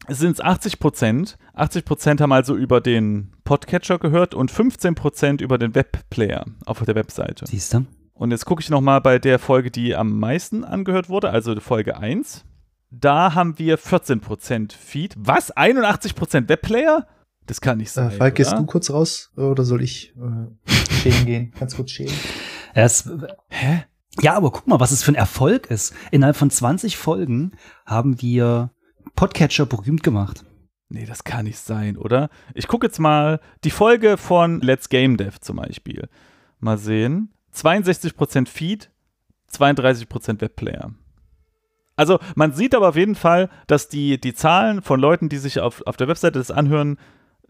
[0.09, 1.39] sind es 80 Prozent.
[1.55, 6.83] 80 Prozent haben also über den Podcatcher gehört und 15 Prozent über den Webplayer auf
[6.83, 7.47] der Webseite.
[7.47, 7.87] Siehst du?
[8.15, 11.97] Und jetzt gucke ich nochmal bei der Folge, die am meisten angehört wurde, also Folge
[11.99, 12.45] 1.
[12.91, 15.15] Da haben wir 14% Feed.
[15.17, 15.57] Was?
[15.57, 17.07] 81% Webplayer?
[17.47, 18.11] Das kann nicht sein.
[18.11, 21.53] Äh, Falk, gehst du kurz raus oder soll ich äh, stehen gehen?
[21.59, 22.13] Ganz kurz stehen.
[22.75, 23.11] Es,
[23.49, 23.85] Hä?
[24.21, 25.95] ja, aber guck mal, was es für ein Erfolg ist.
[26.11, 27.53] Innerhalb von 20 Folgen
[27.87, 28.71] haben wir
[29.17, 30.45] Podcatcher berühmt gemacht.
[30.89, 32.31] Nee, das kann nicht sein, oder?
[32.55, 36.09] Ich gucke jetzt mal die Folge von Let's Game Dev zum Beispiel.
[36.59, 37.33] Mal sehen.
[37.55, 38.91] 62% Feed,
[39.53, 40.93] 32% Webplayer.
[42.01, 45.61] Also man sieht aber auf jeden Fall, dass die, die Zahlen von Leuten, die sich
[45.61, 46.99] auf, auf der Webseite das anhören,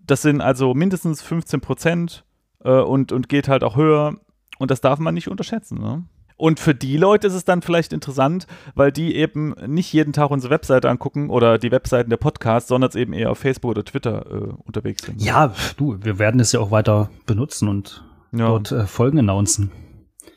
[0.04, 2.22] das sind also mindestens 15%
[2.64, 4.16] äh, und, und geht halt auch höher.
[4.58, 5.78] Und das darf man nicht unterschätzen.
[5.80, 6.04] Ne?
[6.36, 10.30] Und für die Leute ist es dann vielleicht interessant, weil die eben nicht jeden Tag
[10.30, 13.84] unsere Webseite angucken oder die Webseiten der Podcasts, sondern es eben eher auf Facebook oder
[13.84, 15.22] Twitter äh, unterwegs sind.
[15.22, 19.70] Ja, du, wir werden es ja auch weiter benutzen und Ja, dort äh, Folgen announcen.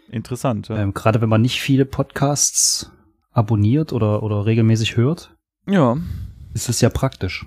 [0.09, 0.67] interessant.
[0.67, 0.77] Ja.
[0.77, 2.91] Ähm, Gerade wenn man nicht viele Podcasts
[3.33, 5.35] abonniert oder, oder regelmäßig hört,
[5.67, 5.97] ja.
[6.53, 7.45] ist es ja praktisch.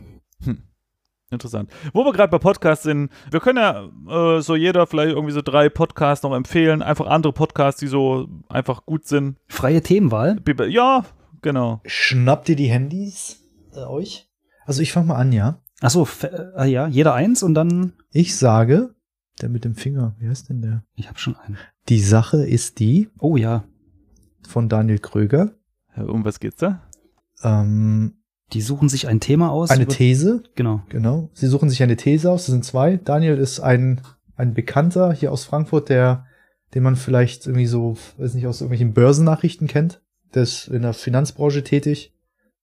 [1.31, 1.70] Interessant.
[1.92, 5.42] Wo wir gerade bei Podcasts sind, wir können ja äh, so jeder vielleicht irgendwie so
[5.42, 6.83] drei Podcasts noch empfehlen.
[6.83, 9.37] Einfach andere Podcasts, die so einfach gut sind.
[9.49, 10.40] Freie Themenwahl.
[10.68, 11.05] Ja,
[11.42, 11.81] genau.
[11.85, 13.42] Schnappt ihr die Handys
[13.75, 14.29] äh, euch?
[14.66, 15.61] Also ich fange mal an, ja.
[15.81, 17.94] Achso, äh, ja, jeder eins und dann.
[18.12, 18.94] Ich sage,
[19.42, 20.85] der mit dem Finger, wie heißt denn der?
[20.94, 21.59] Ich habe schon einen.
[21.88, 23.64] Die Sache ist die Oh ja.
[24.49, 25.53] von Daniel Kröger.
[25.96, 26.82] Um was geht's da?
[27.42, 28.14] Ähm,
[28.52, 29.70] Die suchen sich ein Thema aus.
[29.70, 30.82] eine These, Genau.
[30.88, 31.30] genau.
[31.35, 32.46] Sie suchen sich eine These aus.
[32.46, 32.96] Das sind zwei.
[32.96, 34.00] Daniel ist ein,
[34.37, 36.26] ein Bekannter hier aus Frankfurt, der,
[36.74, 40.02] den man vielleicht irgendwie so, weiß nicht, aus irgendwelchen Börsennachrichten kennt.
[40.35, 42.14] Der ist in der Finanzbranche tätig,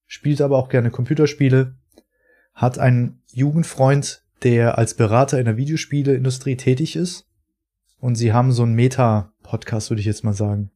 [0.05, 1.75] spielt aber auch gerne Computerspiele,
[2.53, 7.25] hat einen Jugendfreund, der als Berater in der Videospieleindustrie tätig ist.
[7.99, 10.71] Und sie haben so einen Meta-Podcast, würde ich jetzt mal sagen.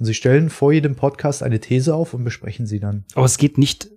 [0.00, 3.04] Und sie stellen vor jedem Podcast eine These auf und besprechen sie dann.
[3.14, 3.90] Aber es geht nicht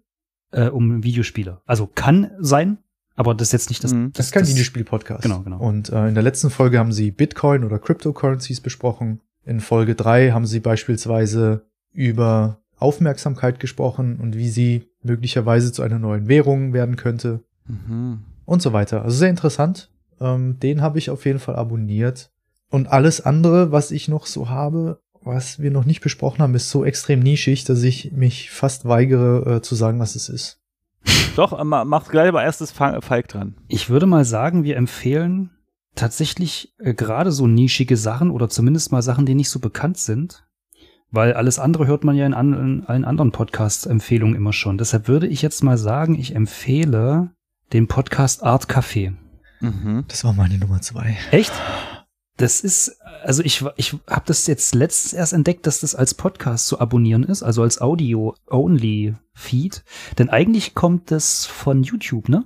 [0.51, 1.61] äh, um Videospiele.
[1.65, 2.77] Also kann sein,
[3.15, 3.93] aber das ist jetzt nicht das.
[3.93, 4.11] Mhm.
[4.13, 5.23] Das ist kein Videospiel-Podcast.
[5.23, 5.59] Genau, genau.
[5.59, 9.21] Und äh, in der letzten Folge haben sie Bitcoin oder Cryptocurrencies besprochen.
[9.45, 15.99] In Folge drei haben sie beispielsweise über Aufmerksamkeit gesprochen und wie sie möglicherweise zu einer
[15.99, 18.19] neuen Währung werden könnte Mhm.
[18.45, 19.03] und so weiter.
[19.03, 19.89] Also sehr interessant.
[20.19, 22.29] Ähm, den habe ich auf jeden Fall abonniert.
[22.69, 26.69] Und alles andere, was ich noch so habe, was wir noch nicht besprochen haben, ist
[26.69, 30.59] so extrem nischig, dass ich mich fast weigere äh, zu sagen, was es ist.
[31.35, 33.55] Doch, äh, ma- macht gleich aber erstes Fa- Falk dran.
[33.67, 35.51] Ich würde mal sagen, wir empfehlen
[35.95, 40.45] tatsächlich äh, gerade so nischige Sachen oder zumindest mal Sachen, die nicht so bekannt sind.
[41.11, 44.79] Weil alles andere hört man ja in, an, in allen anderen Podcast-Empfehlungen immer schon.
[44.79, 47.29] Deshalb würde ich jetzt mal sagen, ich empfehle
[47.71, 49.13] den Podcast Art Café.
[49.59, 50.05] Mhm.
[50.07, 51.15] Das war meine Nummer zwei.
[51.29, 51.51] Echt?
[52.37, 56.65] Das ist, also ich, ich habe das jetzt letztens erst entdeckt, dass das als Podcast
[56.67, 59.83] zu abonnieren ist, also als Audio-Only-Feed.
[60.17, 62.45] Denn eigentlich kommt das von YouTube, ne?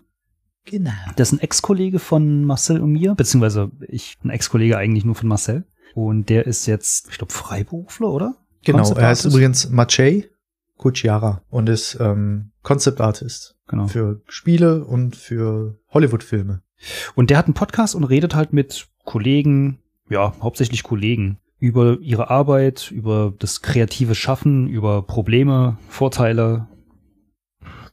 [0.65, 0.91] Genau.
[1.15, 5.29] Das ist ein Ex-Kollege von Marcel und mir, beziehungsweise ich, ein Ex-Kollege eigentlich nur von
[5.29, 5.65] Marcel.
[5.95, 8.35] Und der ist jetzt, ich glaube, Freiberufler, oder?
[8.63, 9.35] Genau, Concept er heißt Artist?
[9.35, 10.29] übrigens Maciej
[10.77, 13.87] Kuciara und ist ähm, Concept Artist Genau.
[13.87, 16.61] für Spiele und für Hollywood-Filme.
[17.15, 22.29] Und der hat einen Podcast und redet halt mit Kollegen, ja, hauptsächlich Kollegen, über ihre
[22.29, 26.67] Arbeit, über das kreative Schaffen, über Probleme, Vorteile,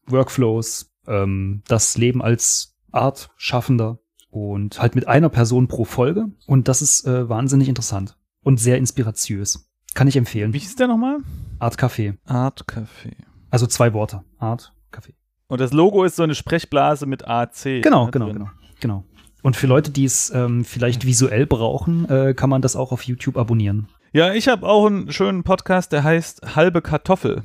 [0.07, 3.99] Workflows, ähm, das Leben als Art-Schaffender
[4.31, 6.27] und halt mit einer Person pro Folge.
[6.47, 9.71] Und das ist äh, wahnsinnig interessant und sehr inspiratiös.
[9.95, 10.53] Kann ich empfehlen.
[10.53, 11.19] Wie hieß der nochmal?
[11.59, 12.17] Art Café.
[12.25, 13.15] Art Café.
[13.51, 14.25] Also zwei Worte.
[14.39, 15.15] Art Café.
[15.47, 17.83] Und das Logo ist so eine Sprechblase mit AC.
[17.83, 18.39] Genau, genau, drin.
[18.39, 18.51] genau,
[18.85, 19.03] genau.
[19.43, 23.05] Und für Leute, die es ähm, vielleicht visuell brauchen, äh, kann man das auch auf
[23.05, 23.89] YouTube abonnieren.
[24.13, 27.45] Ja, ich habe auch einen schönen Podcast, der heißt Halbe Kartoffel.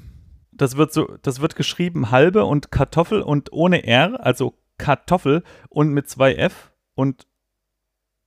[0.51, 5.93] Das wird so, das wird geschrieben halbe und Kartoffel und ohne R, also Kartoffel und
[5.93, 7.25] mit zwei F und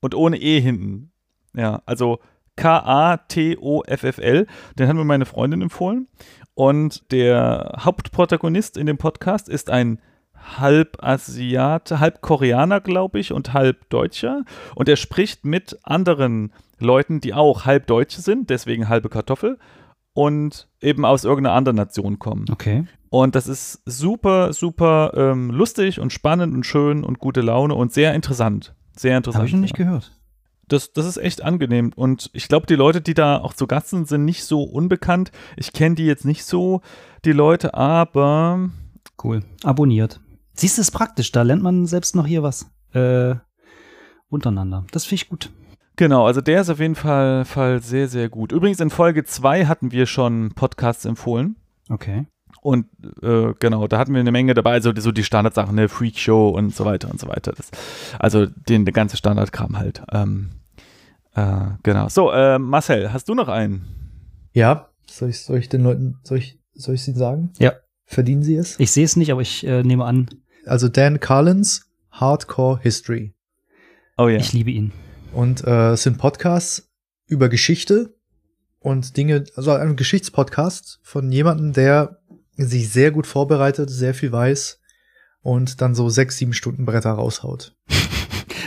[0.01, 1.13] und ohne E hinten.
[1.55, 2.19] Ja, also
[2.57, 4.47] K-A-T-O-F-F-L.
[4.79, 6.09] Den hat mir meine Freundin empfohlen.
[6.55, 10.01] Und der Hauptprotagonist in dem Podcast ist ein
[10.59, 14.45] halb Asiate, halb Koreaner, glaube ich, und halb Deutscher.
[14.75, 19.59] Und er spricht mit anderen Leuten, die auch halb Deutsche sind, deswegen halbe Kartoffel,
[20.15, 22.47] und eben aus irgendeiner anderen Nation kommen.
[22.51, 22.85] Okay.
[23.09, 27.93] Und das ist super, super ähm, lustig und spannend und schön und gute Laune und
[27.93, 28.75] sehr interessant.
[28.97, 29.41] Sehr interessant.
[29.41, 29.85] Habe ich noch nicht ja.
[29.85, 30.13] gehört.
[30.69, 31.93] Das, das ist echt angenehm.
[31.95, 35.31] Und ich glaube, die Leute, die da auch zu Gast sind, sind nicht so unbekannt.
[35.57, 36.81] Ich kenne die jetzt nicht so,
[37.25, 38.71] die Leute, aber
[39.23, 39.43] Cool.
[39.63, 40.21] Abonniert.
[40.55, 41.33] Siehst du, ist praktisch.
[41.33, 42.71] Da lernt man selbst noch hier was.
[42.93, 43.37] Äh,
[44.29, 44.85] untereinander.
[44.93, 45.51] Das finde ich gut.
[45.97, 48.53] genau, also der ist auf jeden Fall, Fall sehr, sehr gut.
[48.53, 51.57] Übrigens, in Folge 2 hatten wir schon Podcasts empfohlen.
[51.89, 52.27] Okay.
[52.61, 52.87] Und
[53.23, 56.49] äh, genau, da hatten wir eine Menge dabei, also so die Standardsachen, eine Freak Show
[56.49, 57.53] und so weiter und so weiter.
[57.53, 57.71] Das,
[58.19, 60.03] also den, der ganze Standardkram halt.
[60.13, 60.51] Ähm,
[61.35, 62.09] äh, genau.
[62.09, 63.87] So, äh, Marcel, hast du noch einen?
[64.53, 67.53] Ja, soll ich, soll ich den Leuten, soll ich, soll ich sie sagen?
[67.59, 67.73] Ja.
[68.05, 68.79] Verdienen sie es?
[68.79, 70.29] Ich sehe es nicht, aber ich äh, nehme an,
[70.67, 73.35] Also Dan Carlins, Hardcore History.
[74.17, 74.39] Oh ja.
[74.39, 74.93] Ich liebe ihn.
[75.33, 76.91] Und äh, es sind Podcasts
[77.27, 78.15] über Geschichte
[78.79, 82.19] und Dinge, also ein Geschichtspodcast von jemandem, der
[82.57, 84.79] sich sehr gut vorbereitet, sehr viel weiß
[85.41, 87.75] und dann so sechs, sieben Stunden Bretter raushaut.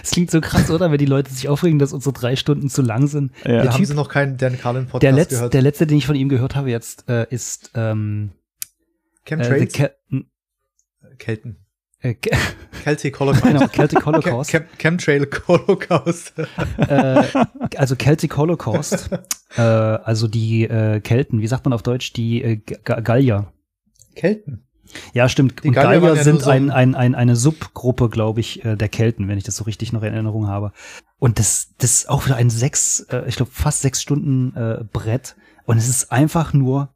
[0.03, 0.91] Es klingt so krass, oder?
[0.91, 3.31] Wenn die Leute sich aufregen, dass unsere drei Stunden zu lang sind.
[3.43, 3.53] ja.
[3.53, 5.53] Der Da haben Typ- sie noch keinen Dan Carlin Podcast Der, Letz-, gehört.
[5.55, 8.29] der letzte, den ich von ihm gehört habe jetzt, äh, ist ähm,
[9.25, 11.17] äh, The
[12.05, 12.15] Äh,
[12.83, 13.43] Celtic Holocaust.
[13.43, 14.51] genau, Celtic Holocaust.
[14.51, 16.33] Chem Chemtrail Holocaust.
[16.77, 17.23] äh,
[17.77, 19.09] also Celtic Holocaust.
[19.57, 22.13] äh, also die äh, Kelten, wie sagt man auf Deutsch?
[22.13, 23.51] Die äh, Ga- Gallier.
[24.15, 24.61] Kelten.
[25.13, 25.63] Ja, stimmt.
[25.63, 28.63] Die Und Gallier Gallier ja sind so ein, ein- ein, ein, eine Subgruppe, glaube ich,
[28.63, 30.71] äh, der Kelten, wenn ich das so richtig noch in Erinnerung habe.
[31.17, 34.83] Und das, das ist auch wieder ein sechs, äh, ich glaube fast sechs Stunden äh,
[34.93, 35.35] Brett.
[35.65, 36.94] Und es ist einfach nur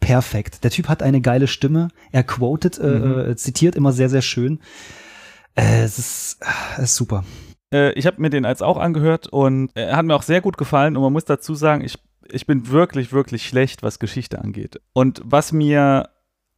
[0.00, 0.64] perfekt.
[0.64, 1.88] Der Typ hat eine geile Stimme.
[2.12, 3.30] Er quotet, äh, Mhm.
[3.30, 4.60] äh, zitiert immer sehr, sehr schön.
[5.54, 6.46] Äh, es ist, äh,
[6.78, 7.24] es ist super.
[7.72, 10.56] Äh, ich habe mir den als auch angehört und er hat mir auch sehr gut
[10.56, 11.98] gefallen und man muss dazu sagen, ich,
[12.30, 14.80] ich bin wirklich, wirklich schlecht, was Geschichte angeht.
[14.92, 16.08] Und was mir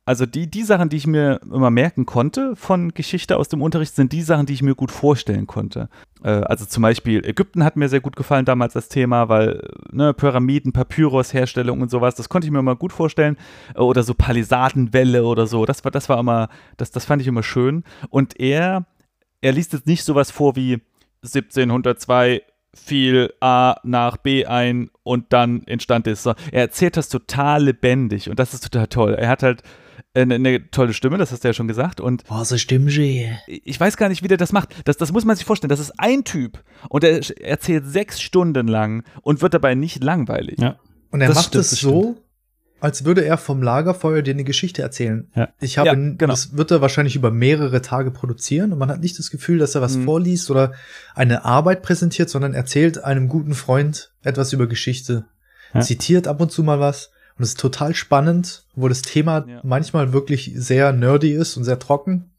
[0.06, 3.94] Also die, die Sachen, die ich mir immer merken konnte von Geschichte aus dem Unterricht,
[3.94, 5.88] sind die Sachen, die ich mir gut vorstellen konnte.
[6.24, 10.14] Äh, also zum Beispiel Ägypten hat mir sehr gut gefallen damals das Thema, weil ne,
[10.14, 13.36] Pyramiden, Papyrus-Herstellung und sowas, das konnte ich mir immer gut vorstellen.
[13.74, 15.66] Äh, oder so Palisadenwelle oder so.
[15.66, 17.84] Das war, das war immer, das, das fand ich immer schön.
[18.08, 18.86] Und er,
[19.42, 20.80] er liest jetzt nicht sowas vor wie
[21.22, 22.42] 1702
[22.74, 26.24] fiel A nach B ein und dann entstand es.
[26.26, 29.14] Er erzählt das total lebendig und das ist total toll.
[29.14, 29.62] Er hat halt
[30.14, 32.00] eine, eine, tolle Stimme, das hast du ja schon gesagt.
[32.00, 33.38] Und oh, so Stimmje.
[33.46, 34.74] Ich weiß gar nicht, wie der das macht.
[34.84, 35.68] Das, das muss man sich vorstellen.
[35.68, 40.58] Das ist ein Typ und er erzählt sechs Stunden lang und wird dabei nicht langweilig.
[40.58, 40.78] Ja.
[41.10, 42.16] Und er das macht es so,
[42.80, 45.28] als würde er vom Lagerfeuer dir eine Geschichte erzählen.
[45.34, 45.48] Ja.
[45.60, 46.26] Ich habe, ja, genau.
[46.26, 49.74] das wird er wahrscheinlich über mehrere Tage produzieren und man hat nicht das Gefühl, dass
[49.74, 50.04] er was mhm.
[50.04, 50.72] vorliest oder
[51.14, 55.26] eine Arbeit präsentiert, sondern erzählt einem guten Freund etwas über Geschichte,
[55.74, 55.80] ja.
[55.82, 59.60] zitiert ab und zu mal was und es ist total spannend, wo das Thema ja.
[59.62, 62.32] manchmal wirklich sehr nerdy ist und sehr trocken.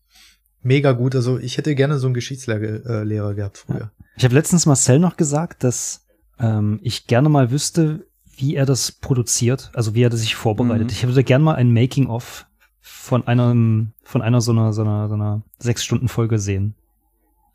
[0.62, 1.16] Mega gut.
[1.16, 3.90] Also ich hätte gerne so einen Geschichtslehrer gehabt früher.
[4.16, 6.06] Ich habe letztens Marcel noch gesagt, dass
[6.40, 8.06] ähm, ich gerne mal wüsste,
[8.38, 10.90] wie er das produziert, also wie er das sich vorbereitet.
[10.90, 10.94] Mhm.
[10.94, 12.46] Ich würde gerne mal ein Making-of
[12.80, 16.76] von einem, von einer so einer, so einer, so einer sechs Stunden Folge sehen.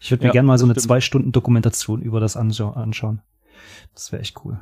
[0.01, 0.85] Ich würde mir ja, gerne mal so eine stimmt.
[0.85, 3.23] zwei Stunden Dokumentation über das anschauen.
[3.95, 4.59] Das wäre echt cool.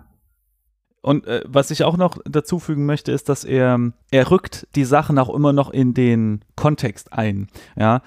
[1.04, 3.78] Und äh, was ich auch noch dazu fügen möchte, ist, dass er,
[4.10, 7.48] er rückt die Sachen auch immer noch in den Kontext ein.
[7.76, 8.00] Ja,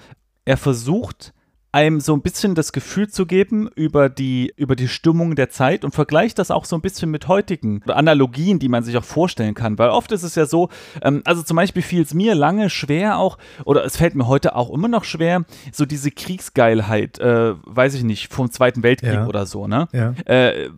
[0.44, 1.32] er versucht
[1.70, 5.84] einem so ein bisschen das Gefühl zu geben über die, über die Stimmung der Zeit
[5.84, 9.54] und vergleicht das auch so ein bisschen mit heutigen Analogien, die man sich auch vorstellen
[9.54, 9.78] kann.
[9.78, 10.70] Weil oft ist es ja so,
[11.02, 14.56] ähm, also zum Beispiel fiel es mir lange schwer auch, oder es fällt mir heute
[14.56, 19.26] auch immer noch schwer, so diese Kriegsgeilheit, äh, weiß ich nicht, vom Zweiten Weltkrieg ja.
[19.26, 19.88] oder so, ne?
[19.92, 20.12] Ja.
[20.24, 20.70] Äh,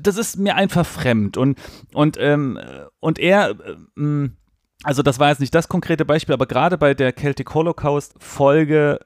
[0.00, 1.36] das ist mir einfach fremd.
[1.36, 1.58] Und,
[1.92, 2.58] und, ähm,
[3.00, 3.50] und er,
[3.98, 4.28] äh,
[4.82, 8.98] also das war jetzt nicht das konkrete Beispiel, aber gerade bei der Celtic Holocaust Folge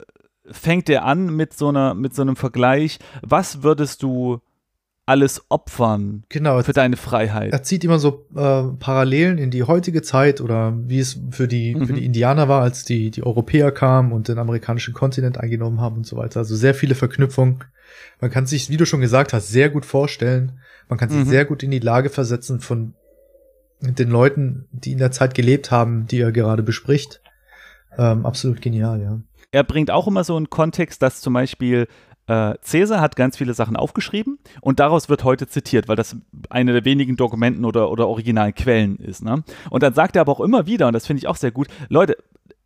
[0.51, 2.99] fängt er an mit so einer, mit so einem Vergleich.
[3.23, 4.41] Was würdest du
[5.07, 7.53] alles opfern genau, für deine Freiheit?
[7.53, 11.77] Er zieht immer so äh, Parallelen in die heutige Zeit oder wie es für die,
[11.77, 11.87] mhm.
[11.87, 15.99] für die Indianer war, als die, die Europäer kamen und den amerikanischen Kontinent eingenommen haben
[15.99, 16.41] und so weiter.
[16.41, 17.65] Also sehr viele Verknüpfungen.
[18.21, 20.59] Man kann sich, wie du schon gesagt hast, sehr gut vorstellen.
[20.89, 21.31] Man kann sich mhm.
[21.31, 22.95] sehr gut in die Lage versetzen von
[23.81, 27.21] den Leuten, die in der Zeit gelebt haben, die er gerade bespricht.
[27.97, 29.21] Ähm, absolut genial, ja
[29.57, 31.89] er bringt auch immer so einen Kontext, dass zum Beispiel
[32.27, 36.15] äh, Cäsar hat ganz viele Sachen aufgeschrieben und daraus wird heute zitiert, weil das
[36.51, 39.25] eine der wenigen Dokumenten oder, oder originalen Quellen ist.
[39.25, 39.45] Ne?
[39.71, 41.69] Und dann sagt er aber auch immer wieder, und das finde ich auch sehr gut,
[41.89, 42.19] Leute,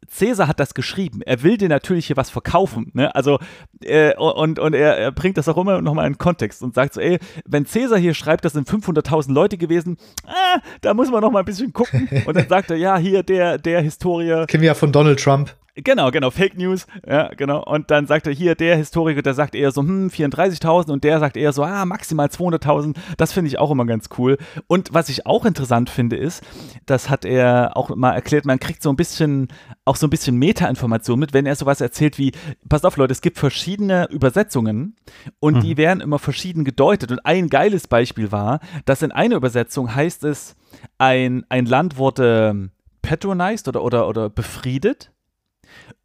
[0.09, 1.23] Cäsar hat das geschrieben.
[1.23, 2.91] Er will dir natürlich hier was verkaufen.
[2.95, 3.15] Ne?
[3.15, 3.39] Also,
[3.85, 7.01] äh, und, und er, er, bringt das auch immer nochmal in Kontext und sagt so,
[7.01, 11.43] ey, wenn Cäsar hier schreibt, das sind 500.000 Leute gewesen, ah, da muss man nochmal
[11.43, 12.09] ein bisschen gucken.
[12.27, 14.47] Und dann sagt er, ja, hier der, der Historier.
[14.47, 15.55] Kennen wir ja von Donald Trump.
[15.83, 17.63] Genau, genau, Fake News, ja, genau.
[17.65, 21.21] Und dann sagt er hier, der Historiker, der sagt eher so, hm, 34.000 und der
[21.21, 22.97] sagt eher so, ah, maximal 200.000.
[23.17, 24.37] Das finde ich auch immer ganz cool.
[24.67, 26.43] Und was ich auch interessant finde, ist,
[26.87, 29.49] das hat er auch mal erklärt, man kriegt so ein bisschen,
[29.85, 32.33] auch so ein bisschen Meta-Information mit, wenn er sowas erzählt wie,
[32.69, 34.97] passt auf Leute, es gibt verschiedene Übersetzungen
[35.39, 35.61] und mhm.
[35.61, 37.11] die werden immer verschieden gedeutet.
[37.11, 40.57] Und ein geiles Beispiel war, dass in einer Übersetzung heißt es,
[40.99, 42.71] ein, ein Land wurde
[43.03, 45.11] patronized oder, oder, oder befriedet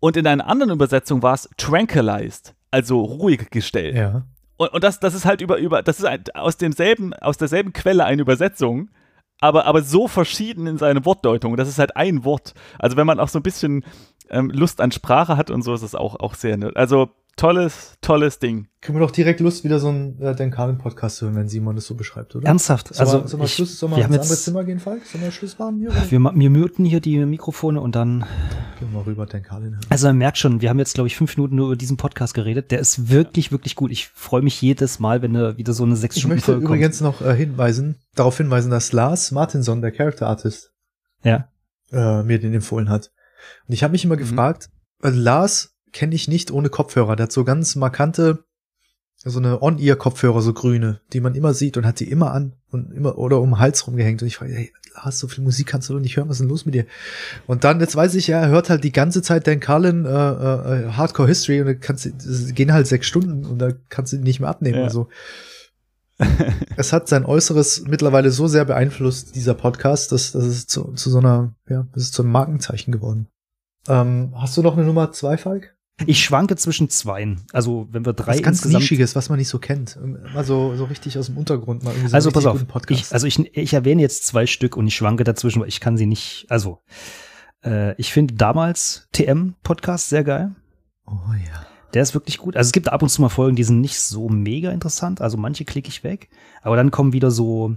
[0.06, 3.96] und in einer anderen Übersetzung war es tranquilized, also ruhig gestellt.
[3.96, 4.28] Ja.
[4.56, 7.74] Und, und das, das ist halt über, über das ist ein, aus demselben, aus derselben
[7.74, 8.92] Quelle eine Übersetzung,
[9.42, 11.58] aber, aber so verschieden in seiner Wortdeutung.
[11.58, 12.54] Das ist halt ein Wort.
[12.78, 13.84] Also wenn man auch so ein bisschen
[14.30, 16.78] ähm, Lust an Sprache hat und so, ist es auch, auch sehr nett.
[16.78, 18.68] Also tolles, tolles Ding.
[18.82, 21.76] Kriegen wir doch direkt Lust, wieder so einen äh, Dan Carlin-Podcast zu hören, wenn Simon
[21.76, 22.46] das so beschreibt, oder?
[22.46, 22.94] Ernsthaft?
[22.94, 25.04] Soll also, soll mal Schluss, soll mal ins andere Zimmer gehen, Falk?
[25.04, 25.90] Sollen wir Schluss machen hier?
[26.12, 28.24] Wir, wir muten hier die Mikrofone und dann.
[28.80, 29.86] Gehen wir rüber, Carlin hören.
[29.90, 32.34] Also, man merkt schon, wir haben jetzt, glaube ich, fünf Minuten nur über diesen Podcast
[32.34, 32.72] geredet.
[32.72, 33.92] Der ist wirklich, wirklich gut.
[33.92, 36.76] Ich freue mich jedes Mal, wenn da wieder so eine sechs Stunden Folge kommt.
[36.76, 40.74] Ich möchte übrigens noch äh, hinweisen, darauf hinweisen, dass Lars Martinson, der Character Artist,
[41.24, 41.48] ja.
[41.92, 43.12] äh, mir den empfohlen hat.
[43.68, 44.20] Und ich habe mich immer mhm.
[44.20, 44.70] gefragt,
[45.02, 47.16] also Lars kenne ich nicht ohne Kopfhörer.
[47.16, 48.44] Der hat so ganz markante,
[49.24, 52.92] so eine On-Ear-Kopfhörer, so grüne, die man immer sieht und hat die immer an und
[52.92, 54.22] immer oder um den Hals rumgehängt.
[54.22, 56.42] Und ich frage, hey, Lars, so viel Musik kannst du doch nicht hören, was ist
[56.42, 56.86] denn los mit dir?
[57.48, 60.10] Und dann, jetzt weiß ich ja, er hört halt die ganze Zeit Dan Carlin äh,
[60.10, 62.12] äh, Hardcore History und dann kannst du,
[62.54, 64.80] gehen halt sechs Stunden und da kannst du ihn nicht mehr abnehmen.
[64.80, 64.84] Ja.
[64.86, 65.10] Also
[66.78, 71.10] es hat sein Äußeres mittlerweile so sehr beeinflusst, dieser Podcast, dass, dass es zu, zu
[71.10, 73.28] so einer, ja, das ist zu einem Markenzeichen geworden.
[73.88, 75.76] Ähm, hast du noch eine Nummer zwei, Falk?
[76.06, 77.42] Ich schwanke zwischen zweien.
[77.54, 79.98] Also, wenn wir drei was ganz insgesamt Nischiges, was man nicht so kennt.
[80.34, 82.66] Mal so, richtig aus dem Untergrund mal irgendwie so Also, pass auf.
[82.90, 85.96] Ich, also, ich, ich erwähne jetzt zwei Stück und ich schwanke dazwischen, weil ich kann
[85.98, 86.82] sie nicht, also,
[87.66, 90.56] Äh, ich finde damals TM-Podcast sehr geil.
[91.08, 91.66] Oh ja.
[91.94, 92.56] Der ist wirklich gut.
[92.56, 95.22] Also es gibt ab und zu mal Folgen, die sind nicht so mega interessant.
[95.22, 96.30] Also manche klicke ich weg.
[96.62, 97.76] Aber dann kommen wieder so,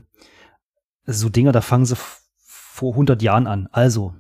[1.06, 1.96] so Dinger, da fangen sie
[2.44, 3.68] vor 100 Jahren an.
[3.72, 4.14] Also,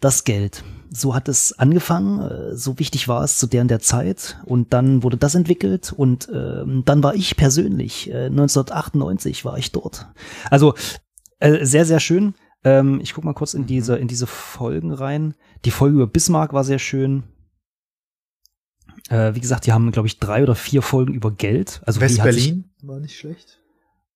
[0.00, 0.62] das Geld.
[0.94, 5.02] So hat es angefangen, äh, so wichtig war es zu deren der Zeit und dann
[5.02, 10.08] wurde das entwickelt und ähm, dann war ich persönlich, äh, 1998 war ich dort.
[10.50, 10.74] Also
[11.38, 12.34] äh, sehr, sehr schön.
[12.62, 15.34] Ähm, ich guck mal kurz in diese, in diese Folgen rein.
[15.64, 17.22] Die Folge über Bismarck war sehr schön.
[19.08, 21.80] Äh, wie gesagt, die haben, glaube ich, drei oder vier Folgen über Geld.
[21.86, 23.61] Also West-Berlin war nicht schlecht.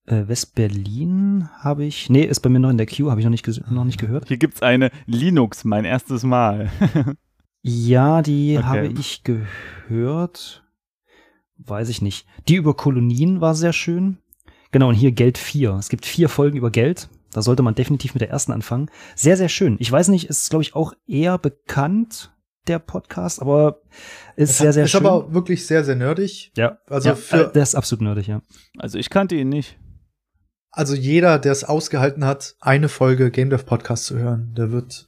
[0.07, 2.09] Äh, West-Berlin habe ich.
[2.11, 4.29] Nee, ist bei mir noch in der Queue, habe ich noch nicht, noch nicht gehört.
[4.29, 6.71] Hier gibt's eine Linux, mein erstes Mal.
[7.69, 8.65] Ja, die Okay.
[8.65, 10.63] habe ich gehört.
[11.59, 12.25] Weiß ich nicht.
[12.47, 14.19] Die über Kolonien war sehr schön.
[14.71, 15.73] Genau, und hier Geld 4.
[15.73, 17.09] Es gibt vier Folgen über Geld.
[17.33, 18.89] Da sollte man definitiv mit der ersten anfangen.
[19.17, 19.75] Sehr, sehr schön.
[19.81, 22.33] Ich weiß nicht, ist, glaube ich, auch eher bekannt,
[22.69, 23.81] der Podcast, aber
[24.37, 25.05] ist Es sehr, hat- sehr ist schön.
[25.05, 26.53] aber wirklich sehr, sehr nerdig.
[26.57, 28.43] ja, Also ja, für, äh, der ist absolut nerdig, ja.
[28.79, 29.77] Also ich kannte ihn nicht.
[30.77, 35.07] Also jeder, der es ausgehalten hat, eine Folge Game Dev Podcast zu hören, der wird,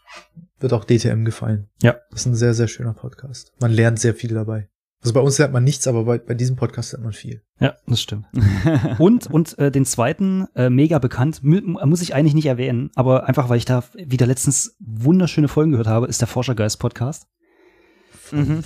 [0.58, 1.68] wird auch DTM gefallen.
[1.82, 1.96] Ja.
[2.10, 3.52] Das ist ein sehr, sehr schöner Podcast.
[3.60, 4.68] Man lernt sehr viel dabei.
[5.02, 7.42] Also bei uns lernt man nichts, aber bei, bei diesem Podcast lernt man viel.
[7.60, 8.26] Ja, das stimmt.
[8.98, 13.28] Und, und äh, den zweiten, äh, mega bekannt, mu muss ich eigentlich nicht erwähnen, aber
[13.28, 17.26] einfach, weil ich da wieder letztens wunderschöne Folgen gehört habe, ist der Forschergeist Podcast.
[18.32, 18.64] Mhm.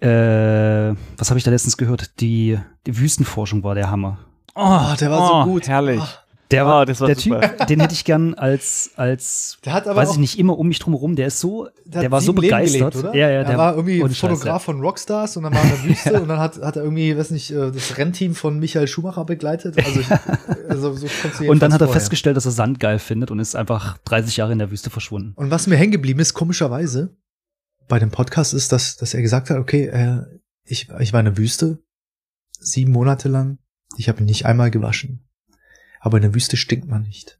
[0.00, 2.20] Äh, was habe ich da letztens gehört?
[2.20, 4.18] Die, die Wüstenforschung war der Hammer.
[4.54, 5.68] Oh, der war oh, so gut.
[5.68, 6.00] Herrlich.
[6.00, 7.40] Ah, Der Oh, war, das war der super.
[7.40, 10.58] Typ, den hätte ich gern als, als, der hat aber weiß auch, ich nicht, immer
[10.58, 11.14] um mich drum herum.
[11.14, 12.94] Der ist so, der, hat war so begeistert.
[12.94, 13.14] Gelebt, oder?
[13.14, 15.82] Ja, ja, er der war irgendwie Scheiß, Fotograf von Rockstars und dann war er in
[15.82, 18.88] der Wüste und dann hat, hat er irgendwie, weiß nicht, äh, das Rennteam von Michael
[18.88, 19.76] Schumacher begleitet.
[19.76, 20.06] Also, ich,
[20.68, 22.00] also so Und dann hat er vorher.
[22.00, 25.34] festgestellt, dass er Sand geil findet und ist einfach 30 Jahre in der Wüste verschwunden.
[25.36, 27.14] Und was mir hängen geblieben ist, komischerweise,
[27.88, 30.22] bei dem Podcast ist, dass, dass er gesagt hat, okay, äh,
[30.64, 31.82] ich, ich war in der Wüste,
[32.58, 33.58] sieben Monate lang,
[33.96, 35.27] ich habe mich nicht einmal gewaschen.
[36.00, 37.38] Aber in der Wüste stinkt man nicht.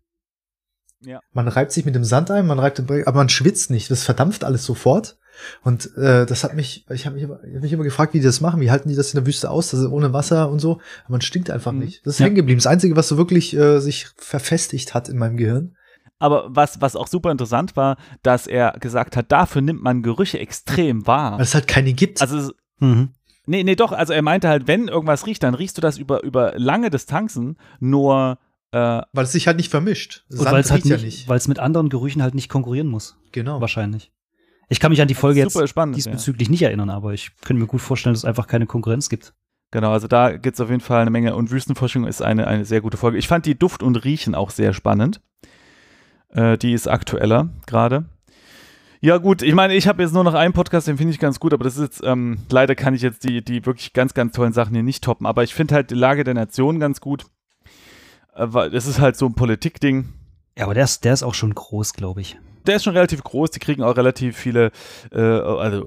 [1.00, 1.20] Ja.
[1.32, 3.90] Man reibt sich mit dem Sand ein, man reibt den aber man schwitzt nicht.
[3.90, 5.16] Das verdampft alles sofort.
[5.62, 8.18] Und äh, das hat mich, ich habe mich, immer- ich hab mich immer gefragt, wie
[8.18, 8.60] die das machen.
[8.60, 9.70] Wie halten die das in der Wüste aus?
[9.70, 10.80] Das ist ohne Wasser und so.
[11.04, 11.78] Aber man stinkt einfach Mhm.
[11.78, 12.04] nicht.
[12.04, 12.24] Das ist Ja.
[12.26, 12.58] hängen geblieben.
[12.58, 15.76] Das Einzige, was so wirklich äh, sich verfestigt hat in meinem Gehirn.
[16.18, 20.40] Aber was, was auch super interessant war, dass er gesagt hat, dafür nimmt man Gerüche
[20.40, 21.34] extrem wahr.
[21.34, 22.20] Weil es halt keine gibt.
[22.20, 23.10] Also Mhm.
[23.46, 23.92] Nee, nee, doch.
[23.92, 27.56] Also er meinte halt, wenn irgendwas riecht, dann riechst du das über, über lange Distanzen.
[27.80, 28.38] Nur,
[28.72, 30.24] äh, weil es sich halt nicht vermischt.
[30.30, 33.16] Und weil es halt ja nicht, weil es mit anderen Gerüchen halt nicht konkurrieren muss.
[33.32, 33.60] Genau.
[33.60, 34.12] Wahrscheinlich.
[34.68, 35.96] Ich kann mich an die Folge jetzt spannend.
[35.96, 35.96] Ja.
[35.96, 39.32] diesbezüglich nicht erinnern, aber ich könnte mir gut vorstellen, dass es einfach keine Konkurrenz gibt.
[39.70, 41.34] Genau, also da gibt es auf jeden Fall eine Menge.
[41.34, 43.18] Und Wüstenforschung ist eine, eine sehr gute Folge.
[43.18, 45.20] Ich fand die Duft und Riechen auch sehr spannend.
[46.30, 48.06] Äh, die ist aktueller gerade.
[49.00, 51.38] Ja, gut, ich meine, ich habe jetzt nur noch einen Podcast, den finde ich ganz
[51.38, 54.34] gut, aber das ist jetzt, ähm, leider kann ich jetzt die, die wirklich ganz, ganz
[54.34, 55.24] tollen Sachen hier nicht toppen.
[55.24, 57.24] Aber ich finde halt die Lage der Nation ganz gut.
[58.38, 60.08] Äh, weil das ist halt so ein Politikding.
[60.56, 62.38] Ja, aber der ist, der ist auch schon groß, glaube ich.
[62.66, 64.70] der ist schon relativ groß, die kriegen auch relativ viele,
[65.12, 65.86] äh, also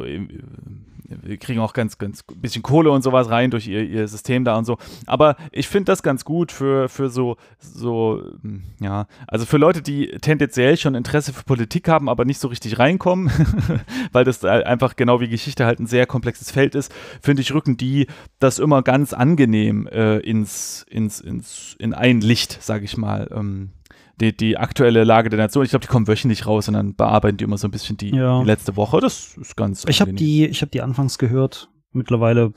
[1.40, 4.66] kriegen auch ganz, ganz bisschen Kohle und sowas rein durch ihr, ihr System da und
[4.66, 4.78] so.
[5.06, 9.82] Aber ich finde das ganz gut für, für so, so, hm, ja, also für Leute,
[9.82, 13.32] die tendenziell schon Interesse für Politik haben, aber nicht so richtig reinkommen,
[14.12, 17.78] weil das einfach genau wie Geschichte halt ein sehr komplexes Feld ist, finde ich, rücken
[17.78, 18.08] die
[18.40, 23.30] das immer ganz angenehm äh, ins, ins, ins, in ein Licht, sage ich mal.
[23.32, 23.72] Ähm,
[24.20, 25.64] die, die aktuelle Lage der Nation.
[25.64, 28.10] Ich glaube, die kommen wöchentlich raus und dann bearbeiten die immer so ein bisschen die,
[28.16, 28.40] Ja.
[28.42, 29.00] die letzte Woche.
[29.00, 29.86] Das ist ganz.
[29.88, 31.70] Ich habe die, ich habe die anfangs gehört.
[31.92, 32.54] Mittlerweile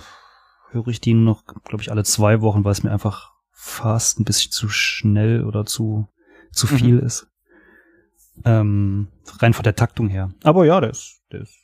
[0.70, 4.24] höre ich die noch, glaube ich, alle zwei Wochen, weil es mir einfach fast ein
[4.24, 6.08] bisschen zu schnell oder zu
[6.52, 6.76] zu Mhm.
[6.78, 7.26] viel ist.
[8.44, 10.32] Ähm, rein von der Taktung her.
[10.42, 11.54] Aber ja, der ist, der ist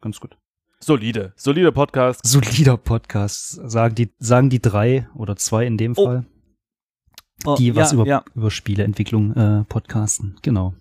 [0.00, 0.36] ganz gut.
[0.80, 2.20] solide, solide Podcast.
[2.26, 6.04] Solider Podcast, sagen die, sagen die drei oder zwei in dem Oh.
[6.04, 6.26] Fall,
[7.46, 8.24] Oh, die was ja, über, ja.
[8.34, 10.36] über Spieleentwicklung äh, podcasten.
[10.42, 10.74] Genau.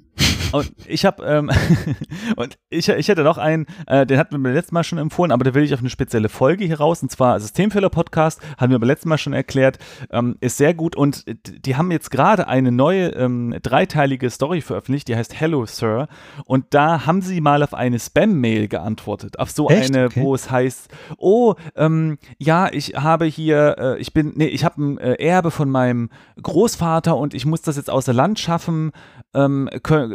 [0.52, 1.50] Und ich habe ähm,
[2.36, 5.32] und ich, ich hätte noch einen, äh, den hatten wir beim letzten Mal schon empfohlen,
[5.32, 8.72] aber da will ich auf eine spezielle Folge hier raus und zwar Systemfehler Podcast, haben
[8.72, 9.80] wir beim letzten Mal schon erklärt,
[10.12, 11.26] ähm, ist sehr gut und
[11.66, 16.08] die haben jetzt gerade eine neue ähm, dreiteilige Story veröffentlicht, die heißt Hello Sir
[16.46, 19.96] und da haben sie mal auf eine Spam-Mail geantwortet, auf so Echt?
[19.96, 20.22] eine, Okay.
[20.22, 24.84] wo es heißt, oh, ähm, ja, ich habe hier, äh, ich bin, nee, ich habe
[24.84, 26.10] ein äh, Erbe von meinem
[26.42, 28.92] Großvater und ich muss das jetzt außer Land schaffen,
[29.34, 29.70] ähm,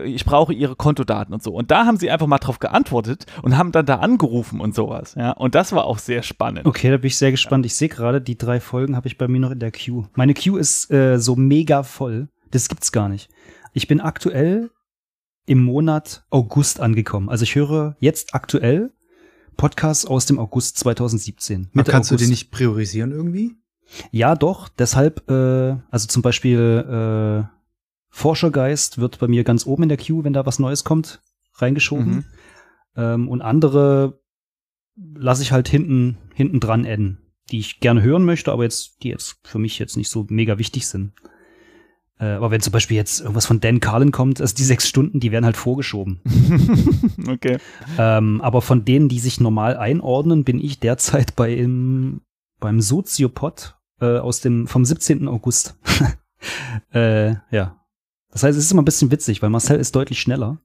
[0.05, 1.53] ich brauche ihre Kontodaten und so.
[1.53, 5.15] Und da haben sie einfach mal drauf geantwortet und haben dann da angerufen und sowas,
[5.17, 5.33] ja.
[5.33, 6.67] Und das war auch sehr spannend.
[6.67, 7.67] Okay, da bin ich sehr gespannt.
[7.67, 10.09] Ich sehe gerade, die drei Folgen habe ich bei mir noch in der Queue.
[10.15, 12.29] Meine Queue ist äh, so mega voll.
[12.51, 13.29] Das gibt's gar nicht.
[13.73, 14.71] Ich bin aktuell
[15.47, 17.29] im Monat August angekommen.
[17.29, 18.91] Also ich höre jetzt aktuell
[19.57, 21.71] Podcasts aus dem August 2017.
[21.73, 22.23] Mitte kannst August.
[22.23, 23.57] du den nicht priorisieren irgendwie?
[24.11, 24.69] Ja, doch.
[24.69, 27.58] Deshalb, äh, also zum Beispiel äh,
[28.11, 31.23] Forschergeist wird bei mir ganz oben in der Queue, wenn da was Neues kommt,
[31.55, 32.15] reingeschoben.
[32.15, 32.25] Mhm.
[32.97, 34.21] Ähm, und andere
[34.97, 37.19] lasse ich halt hinten, hinten dran enden,
[37.51, 40.59] die ich gerne hören möchte, aber jetzt, die jetzt für mich jetzt nicht so mega
[40.59, 41.13] wichtig sind.
[42.19, 45.21] Äh, aber wenn zum Beispiel jetzt irgendwas von Dan Carlin kommt, also die sechs Stunden,
[45.21, 46.21] die werden halt vorgeschoben.
[47.29, 47.59] okay.
[47.97, 52.23] Ähm, aber von denen, die sich normal einordnen, bin ich derzeit bei im,
[52.59, 55.29] beim Soziopod äh, aus dem vom 17.
[55.29, 55.79] August.
[56.93, 57.78] äh, ja.
[58.39, 60.59] Das heißt, es ist immer ein bisschen witzig, weil Marcel ist deutlich schneller.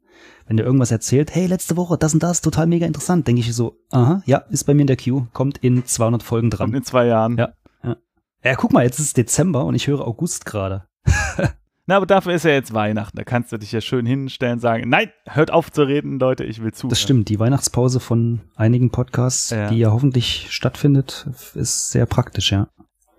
[0.45, 3.51] Wenn der irgendwas erzählt, hey, letzte Woche, das und das, total mega interessant, denke ich
[3.51, 6.67] so, aha, ja, ist bei mir in der Queue, kommt in 200 Folgen dran.
[6.67, 7.36] Kommt in zwei Jahren.
[7.36, 7.53] Ja,
[7.84, 7.97] ja.
[8.43, 10.86] Ja, guck mal, jetzt ist Dezember und ich höre August gerade.
[11.88, 13.17] Na, aber dafür ist ja jetzt Weihnachten.
[13.17, 16.43] Da kannst du dich ja schön hinstellen und sagen, nein, hört auf zu reden, Leute,
[16.43, 16.89] ich will zu.
[16.89, 17.28] Das stimmt.
[17.30, 19.69] Die Weihnachtspause von einigen Podcasts, ja.
[19.69, 22.67] die ja hoffentlich stattfindet, ist sehr praktisch, ja.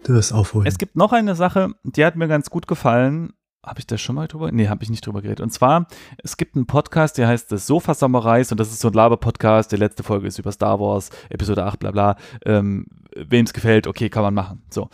[0.04, 0.68] Du wirst aufholen.
[0.68, 3.32] Es gibt noch eine Sache, die hat mir ganz gut gefallen.
[3.64, 4.52] Habe ich da schon mal drüber?
[4.52, 5.40] Nee, habe ich nicht drüber geredet.
[5.40, 5.86] Und zwar,
[6.22, 9.72] es gibt einen Podcast, der heißt das Sofa Samurais und das ist so ein Laber-Podcast.
[9.72, 12.16] Die letzte Folge ist über Star Wars, Episode 8, bla bla.
[12.44, 12.86] Ähm,
[13.16, 14.62] Wem es gefällt, okay, kann man machen.
[14.70, 14.90] So.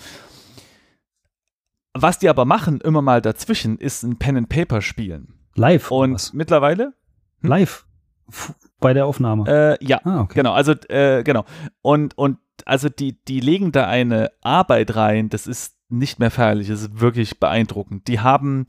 [1.94, 5.34] Was die aber machen, immer mal dazwischen, ist ein Pen and Paper spielen.
[5.56, 5.90] Live.
[5.90, 6.32] Und was?
[6.32, 6.92] mittlerweile?
[7.40, 7.50] Hm?
[7.50, 7.86] Live.
[8.28, 9.78] F bei der Aufnahme.
[9.80, 10.34] Äh, ja, ah, okay.
[10.36, 10.52] genau.
[10.52, 11.44] Also äh, genau.
[11.82, 15.28] Und und also die die legen da eine Arbeit rein.
[15.28, 16.68] Das ist nicht mehr feierlich.
[16.68, 18.08] Das ist wirklich beeindruckend.
[18.08, 18.66] Die haben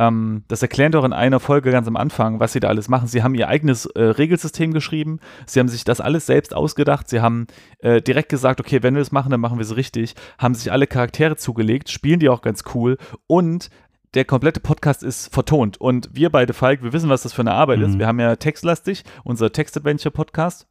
[0.00, 3.06] ähm, das erklären doch in einer Folge ganz am Anfang, was sie da alles machen.
[3.06, 5.20] Sie haben ihr eigenes äh, Regelsystem geschrieben.
[5.44, 7.08] Sie haben sich das alles selbst ausgedacht.
[7.08, 7.46] Sie haben
[7.80, 10.14] äh, direkt gesagt, okay, wenn wir das machen, dann machen wir es richtig.
[10.38, 12.96] Haben sich alle Charaktere zugelegt, spielen die auch ganz cool
[13.26, 13.68] und
[14.14, 15.76] der komplette Podcast ist vertont.
[15.76, 17.84] Und wir beide, Falk, wir wissen, was das für eine Arbeit mhm.
[17.84, 17.98] ist.
[17.98, 20.66] Wir haben ja textlastig, unser Text-Adventure-Podcast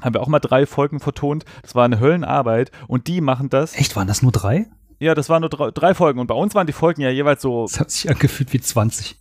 [0.00, 1.44] haben wir auch mal drei Folgen vertont.
[1.60, 3.76] Das war eine Höllenarbeit und die machen das.
[3.76, 4.66] Echt, waren das nur drei?
[5.02, 7.42] Ja, das waren nur drei, drei, Folgen und bei uns waren die Folgen ja jeweils
[7.42, 7.62] so.
[7.62, 9.20] Das hat sich angefühlt wie 20.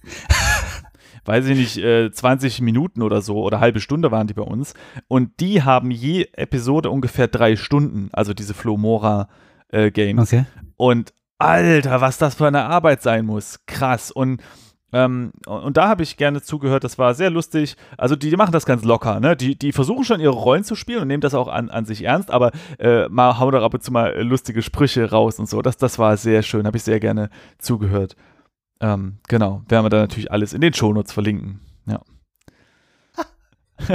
[1.25, 4.75] weiß ich nicht, äh, 20 Minuten oder so oder halbe Stunde waren die bei uns.
[5.07, 9.27] Und die haben je Episode ungefähr drei Stunden, also diese Flomora
[9.69, 10.31] äh, Games.
[10.31, 10.45] Okay.
[10.77, 13.59] Und Alter, was das für eine Arbeit sein muss.
[13.65, 14.11] Krass.
[14.11, 14.39] Und
[14.93, 17.77] ähm, und da habe ich gerne zugehört, das war sehr lustig.
[17.97, 19.37] Also die, die, machen das ganz locker, ne?
[19.37, 22.03] Die, die versuchen schon ihre Rollen zu spielen und nehmen das auch an, an sich
[22.03, 25.61] ernst, aber äh, mal hauen doch ab und zu mal lustige Sprüche raus und so.
[25.61, 28.15] Das, das war sehr schön, habe ich sehr gerne zugehört.
[28.81, 31.61] Ähm, genau, werden wir dann natürlich alles in den Shownotes verlinken.
[31.85, 32.01] Ja.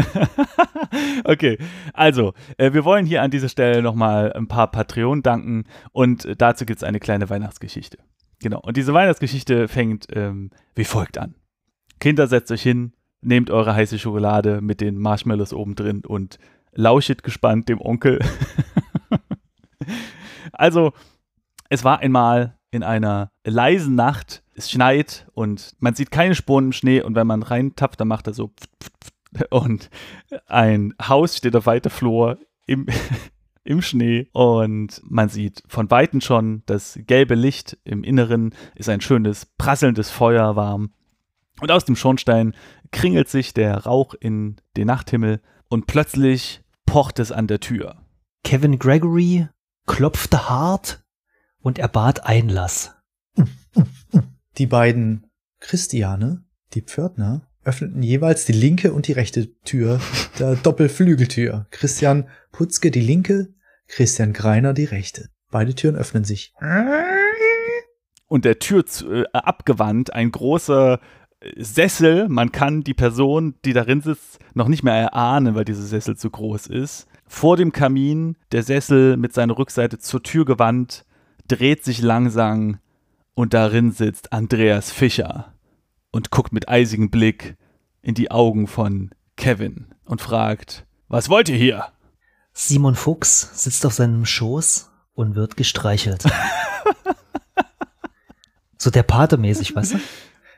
[1.24, 1.58] okay,
[1.92, 6.64] also, äh, wir wollen hier an dieser Stelle nochmal ein paar Patreon danken und dazu
[6.64, 7.98] gibt es eine kleine Weihnachtsgeschichte.
[8.40, 8.60] Genau.
[8.60, 11.34] Und diese Weihnachtsgeschichte fängt ähm, wie folgt an.
[12.00, 16.38] Kinder, setzt euch hin, nehmt eure heiße Schokolade mit den Marshmallows oben drin und
[16.72, 18.20] lauschet gespannt dem Onkel.
[20.52, 20.92] also,
[21.68, 26.72] es war einmal in einer leisen Nacht, es schneit und man sieht keine Spuren im
[26.72, 28.52] Schnee und wenn man reintappt, dann macht er so
[29.50, 29.90] und
[30.46, 32.86] ein Haus steht auf weiter Flur im,
[33.66, 39.00] im Schnee und man sieht von Weitem schon das gelbe Licht im Inneren ist ein
[39.00, 40.90] schönes prasselndes Feuer warm
[41.60, 42.54] und aus dem Schornstein
[42.92, 47.96] kringelt sich der Rauch in den Nachthimmel und plötzlich pocht es an der Tür.
[48.44, 49.48] Kevin Gregory
[49.86, 51.04] klopfte hart
[51.60, 52.94] und er bat Einlass.
[54.58, 55.26] Die beiden
[55.60, 56.44] Christiane,
[56.74, 60.00] die Pförtner, öffneten jeweils die linke und die rechte Tür
[60.38, 61.66] der Doppelflügeltür.
[61.70, 63.52] Christian Putzke die linke,
[63.88, 65.28] Christian Greiner die rechte.
[65.50, 66.52] Beide Türen öffnen sich.
[68.26, 71.00] Und der Tür zu, äh, abgewandt ein großer
[71.40, 72.28] äh, Sessel.
[72.28, 76.30] Man kann die Person, die darin sitzt, noch nicht mehr erahnen, weil dieser Sessel zu
[76.30, 77.06] groß ist.
[77.26, 81.04] Vor dem Kamin, der Sessel mit seiner Rückseite zur Tür gewandt,
[81.48, 82.78] dreht sich langsam
[83.34, 85.54] und darin sitzt Andreas Fischer
[86.10, 87.56] und guckt mit eisigem Blick
[88.02, 91.92] in die Augen von Kevin und fragt, was wollt ihr hier?
[92.58, 96.24] Simon Fuchs sitzt auf seinem Schoß und wird gestreichelt.
[98.78, 100.00] so der Pate mäßig, weißt du?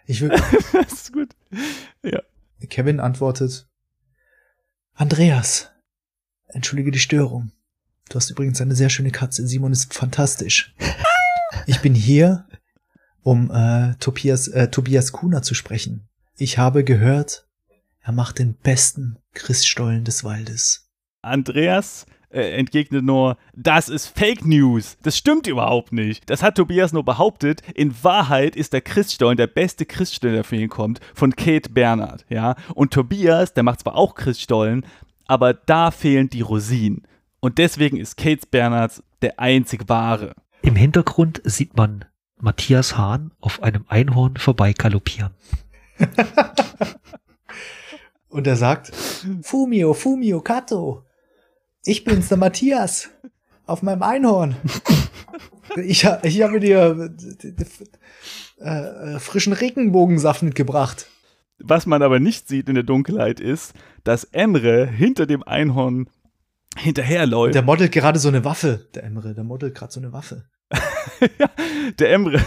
[0.06, 0.28] Ich will.
[0.72, 1.34] das ist gut.
[2.04, 2.22] Ja.
[2.70, 3.68] Kevin antwortet:
[4.94, 5.70] Andreas,
[6.46, 7.50] entschuldige die Störung.
[8.08, 9.48] Du hast übrigens eine sehr schöne Katze.
[9.48, 10.74] Simon ist fantastisch.
[11.66, 12.46] Ich bin hier,
[13.22, 16.06] um äh, Tobias, äh, Tobias Kuhner zu sprechen.
[16.36, 17.48] Ich habe gehört,
[18.00, 20.87] er macht den besten Christstollen des Waldes.
[21.22, 24.96] Andreas äh, entgegnet nur, das ist Fake News.
[25.02, 26.28] Das stimmt überhaupt nicht.
[26.28, 27.62] Das hat Tobias nur behauptet.
[27.74, 32.26] In Wahrheit ist der Christstollen der beste Christstollen, der für ihn kommt, von Kate Bernhardt,
[32.28, 32.54] ja.
[32.74, 34.84] Und Tobias, der macht zwar auch Christstollen,
[35.26, 37.06] aber da fehlen die Rosinen.
[37.40, 40.34] Und deswegen ist Kate Bernhardt der einzig wahre.
[40.62, 42.04] Im Hintergrund sieht man
[42.40, 45.32] Matthias Hahn auf einem Einhorn vorbeikaloppieren.
[48.28, 48.94] Und er sagt,
[49.42, 51.04] Fumio, Fumio, Kato,
[51.88, 53.08] ich bin's, der Matthias,
[53.66, 54.56] auf meinem Einhorn.
[55.76, 57.14] ich, ich habe dir
[58.60, 61.06] äh, äh, frischen Regenbogensaft mitgebracht.
[61.58, 63.72] Was man aber nicht sieht in der Dunkelheit ist,
[64.04, 66.08] dass Emre hinter dem Einhorn
[66.76, 67.54] hinterherläuft.
[67.54, 70.44] Der modelt gerade so eine Waffe, der Emre, der modelt gerade so eine Waffe.
[71.38, 71.50] ja,
[71.98, 72.40] der Emre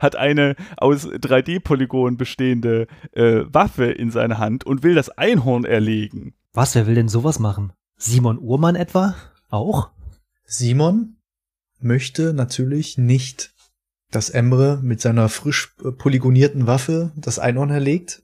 [0.00, 6.34] hat eine aus 3D-Polygonen bestehende äh, Waffe in seiner Hand und will das Einhorn erlegen.
[6.52, 7.72] Was, wer will denn sowas machen?
[8.02, 9.14] Simon Uhrmann etwa?
[9.50, 9.90] Auch?
[10.46, 11.18] Simon
[11.80, 13.54] möchte natürlich nicht,
[14.10, 18.22] dass Emre mit seiner frisch äh, polygonierten Waffe das Einhorn erlegt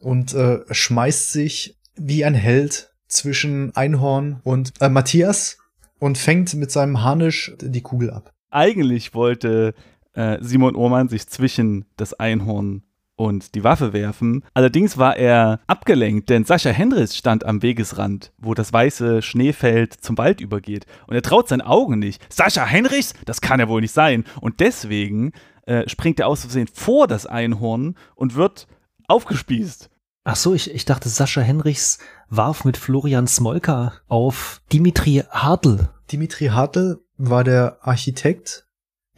[0.00, 5.58] und äh, schmeißt sich wie ein Held zwischen Einhorn und äh, Matthias
[6.00, 8.34] und fängt mit seinem Harnisch die Kugel ab.
[8.50, 9.74] Eigentlich wollte
[10.14, 12.82] äh, Simon Ohrmann sich zwischen das Einhorn
[13.16, 14.44] und die Waffe werfen.
[14.54, 20.18] Allerdings war er abgelenkt, denn Sascha Hendricks stand am Wegesrand, wo das weiße Schneefeld zum
[20.18, 20.86] Wald übergeht.
[21.06, 22.22] Und er traut seinen Augen nicht.
[22.32, 23.14] Sascha Hendricks?
[23.24, 24.24] Das kann ja wohl nicht sein.
[24.40, 25.32] Und deswegen
[25.66, 28.66] äh, springt er aus Versehen vor das Einhorn und wird
[29.08, 29.90] aufgespießt.
[30.24, 31.98] Ach so, ich, ich dachte, Sascha Henrichs
[32.28, 35.88] warf mit Florian Smolka auf Dimitri Hartl.
[36.10, 38.66] Dimitri Hartl war der Architekt,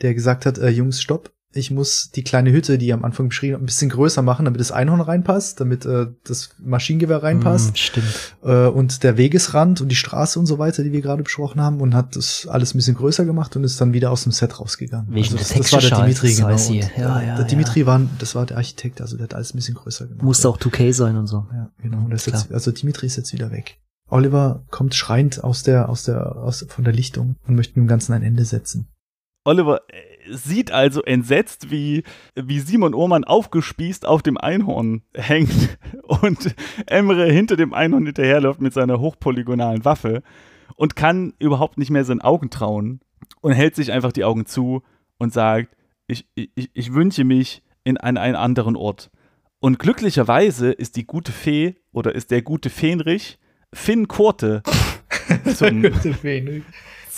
[0.02, 3.28] der gesagt hat, äh, Jungs, stopp, ich muss die kleine Hütte, die ihr am Anfang
[3.28, 7.68] beschrieben habt, ein bisschen größer machen, damit das Einhorn reinpasst, damit äh, das Maschinengewehr reinpasst.
[7.68, 8.36] Hm, stimmt.
[8.42, 11.80] äh, und der Wegesrand und die Straße und so weiter, die wir gerade besprochen haben,
[11.80, 14.60] und hat das alles ein bisschen größer gemacht und ist dann wieder aus dem Set
[14.60, 15.14] rausgegangen.
[15.14, 16.52] Wegen das, das war der Dimitri, genau.
[16.52, 16.68] Und,
[16.98, 17.86] Ja, ja, der Dimitri ja.
[17.86, 20.22] war, das war der Architekt, also der hat alles ein bisschen größer gemacht.
[20.22, 21.46] Musste auch 2K sein und so.
[21.50, 22.04] Ja, genau.
[22.04, 23.78] Und das jetzt, also Dimitri ist jetzt wieder weg.
[24.10, 28.12] Oliver kommt schreiend aus der, aus der, aus, von der Lichtung und möchte dem Ganzen
[28.12, 28.88] ein Ende setzen.
[29.44, 29.80] Oliver
[30.30, 32.04] sieht also entsetzt, wie,
[32.34, 36.54] wie Simon Ohrmann aufgespießt auf dem Einhorn hängt und
[36.86, 40.22] Emre hinter dem Einhorn hinterherläuft mit seiner hochpolygonalen Waffe
[40.76, 43.00] und kann überhaupt nicht mehr seinen Augen trauen
[43.40, 44.82] und hält sich einfach die Augen zu
[45.18, 45.76] und sagt,
[46.06, 49.10] ich, ich, ich wünsche mich in an einen anderen Ort.
[49.60, 53.38] Und glücklicherweise ist die gute Fee oder ist der gute Fähnrich
[53.72, 54.62] Finn Korte
[55.54, 55.82] zum,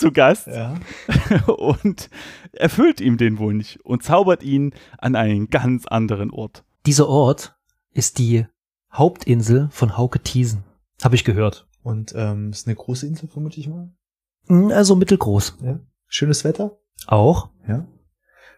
[0.01, 0.75] zu Gast ja.
[1.47, 2.09] und
[2.51, 6.65] erfüllt ihm den Wunsch und zaubert ihn an einen ganz anderen Ort.
[6.85, 7.55] Dieser Ort
[7.93, 8.45] ist die
[8.91, 10.63] Hauptinsel von Hauke Thiesen.
[11.03, 11.67] Habe ich gehört.
[11.83, 13.89] Und ähm, ist eine große Insel, vermute ich mal.
[14.47, 15.57] Hm, Also mittelgroß.
[15.63, 15.79] Ja.
[16.07, 16.77] Schönes Wetter.
[17.07, 17.49] Auch.
[17.67, 17.87] Ja.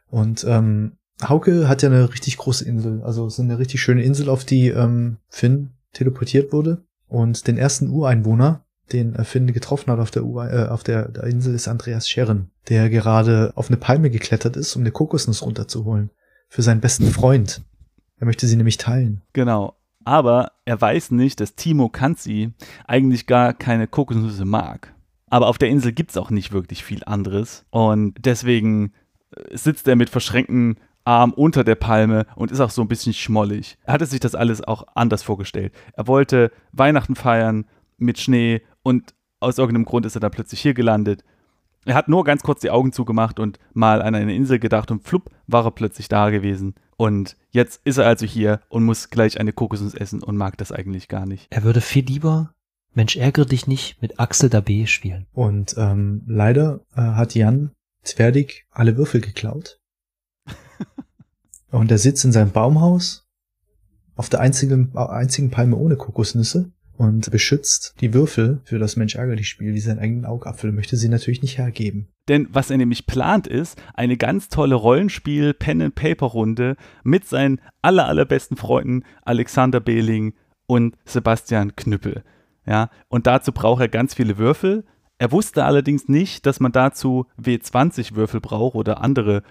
[0.09, 3.01] Und ähm, Hauke hat ja eine richtig große Insel.
[3.03, 6.85] Also es ist eine richtig schöne Insel, auf die ähm, Finn teleportiert wurde.
[7.07, 11.23] Und den ersten Ureinwohner, den äh, Finn getroffen hat auf der, Ur äh, auf der,
[11.23, 16.09] Insel, ist Andreas Scherren, der gerade auf eine Palme geklettert ist, um eine Kokosnuss runterzuholen.
[16.49, 17.61] Für seinen besten Freund.
[18.19, 19.21] Er möchte sie nämlich teilen.
[19.33, 19.75] Genau.
[20.05, 22.51] Aber er weiß nicht, dass Timo Kanzi
[22.85, 24.93] eigentlich gar keine Kokosnüsse mag.
[25.29, 27.65] Aber auf der Insel gibt es auch nicht wirklich viel anderes.
[27.71, 28.93] Und deswegen
[29.31, 33.13] äh, sitzt er mit verschränkten Arm unter der Palme und ist auch so ein bisschen
[33.13, 33.77] schmollig.
[33.83, 35.73] Er hatte sich das alles auch anders vorgestellt.
[35.93, 37.65] Er wollte Weihnachten feiern
[37.97, 41.23] mit Schnee und aus irgendeinem Grund ist er dann plötzlich hier gelandet.
[41.85, 45.03] Er hat nur ganz kurz die Augen zugemacht und mal an eine Insel gedacht und
[45.03, 46.75] flupp war er plötzlich da gewesen.
[46.95, 50.71] Und jetzt ist er also hier und muss gleich eine Kokosnuss essen und mag das
[50.71, 51.47] eigentlich gar nicht.
[51.49, 52.53] Er würde viel lieber
[52.93, 55.25] Mensch ärgere dich nicht mit Axel Dabé spielen.
[55.33, 57.71] Und ähm, leider äh, hat Jan
[58.03, 59.79] Zwerdig alle Würfel geklaut.
[61.71, 63.25] Und er sitzt in seinem Baumhaus
[64.15, 69.49] auf der einzigen, einzigen Palme ohne Kokosnüsse und beschützt die Würfel für das Mensch ärgerlich
[69.49, 72.07] Spiel wie seinen eigenen Augapfel möchte sie natürlich nicht hergeben.
[72.27, 79.03] Denn was er nämlich plant ist, eine ganz tolle Rollenspiel-Pen-and-Paper-Runde mit seinen aller, allerbesten Freunden
[79.23, 80.33] Alexander Behling
[80.67, 82.23] und Sebastian Knüppel.
[82.65, 84.85] Ja, und dazu braucht er ganz viele Würfel.
[85.17, 89.43] Er wusste allerdings nicht, dass man dazu W20-Würfel braucht oder andere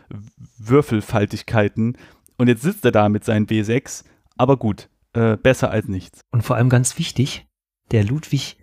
[0.59, 1.99] Würfelfaltigkeiten.
[2.39, 4.05] Und jetzt sitzt er da mit seinen W6.
[4.37, 6.23] Aber gut, äh, besser als nichts.
[6.31, 7.47] Und vor allem ganz wichtig,
[7.91, 8.57] der Ludwig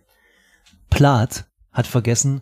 [0.90, 2.42] Plath hat vergessen,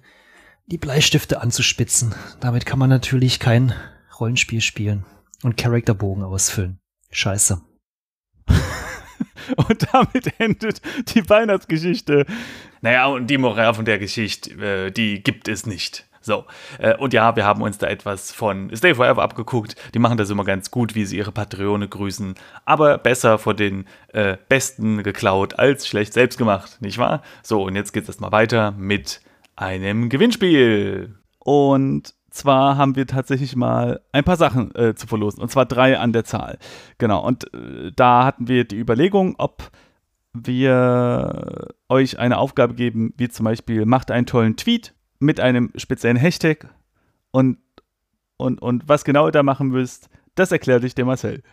[0.68, 2.14] die Bleistifte anzuspitzen.
[2.40, 3.74] Damit kann man natürlich kein
[4.20, 5.06] Rollenspiel spielen
[5.44, 6.80] und Charakterbogen ausfüllen.
[7.12, 7.62] Scheiße.
[9.56, 10.82] Und damit endet
[11.16, 12.26] die Weihnachtsgeschichte.
[12.82, 14.52] Naja, und die Moral von der Geschichte,
[14.88, 16.07] äh, die gibt es nicht.
[16.28, 16.44] So,
[16.78, 19.76] äh, und ja, wir haben uns da etwas von Stay Forever abgeguckt.
[19.94, 22.36] Die machen das immer ganz gut, wie sie ihre Patreone grüßen.
[22.66, 27.22] Aber besser vor den äh, Besten geklaut als schlecht selbst gemacht, nicht wahr?
[27.44, 29.22] So, und jetzt geht es erstmal weiter mit
[29.56, 31.16] einem Gewinnspiel.
[31.40, 35.42] Und zwar haben wir tatsächlich mal ein paar Sachen äh, zu verlosen.
[35.42, 36.58] Und zwar drei an der Zahl.
[36.98, 39.72] Genau, und äh, da hatten wir die Überlegung, ob
[40.34, 46.18] wir euch eine Aufgabe geben, wie zum Beispiel macht einen tollen Tweet mit einem speziellen
[46.18, 46.70] Hashtag
[47.32, 47.58] und,
[48.38, 51.44] und, und was genau ihr da machen müsst, das erklärt euch der Marcel.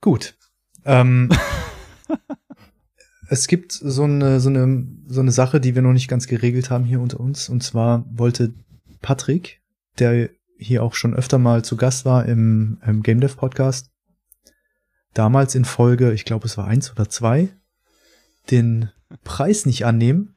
[0.00, 0.34] Gut.
[0.84, 1.30] Ähm,
[3.28, 6.70] es gibt so eine, so, eine, so eine Sache, die wir noch nicht ganz geregelt
[6.70, 7.48] haben hier unter uns.
[7.48, 8.52] Und zwar wollte
[9.02, 9.60] Patrick,
[9.98, 13.90] der hier auch schon öfter mal zu Gast war im, im Game Dev Podcast,
[15.14, 17.48] damals in Folge, ich glaube es war eins oder zwei,
[18.50, 18.90] den
[19.24, 20.36] Preis nicht annehmen.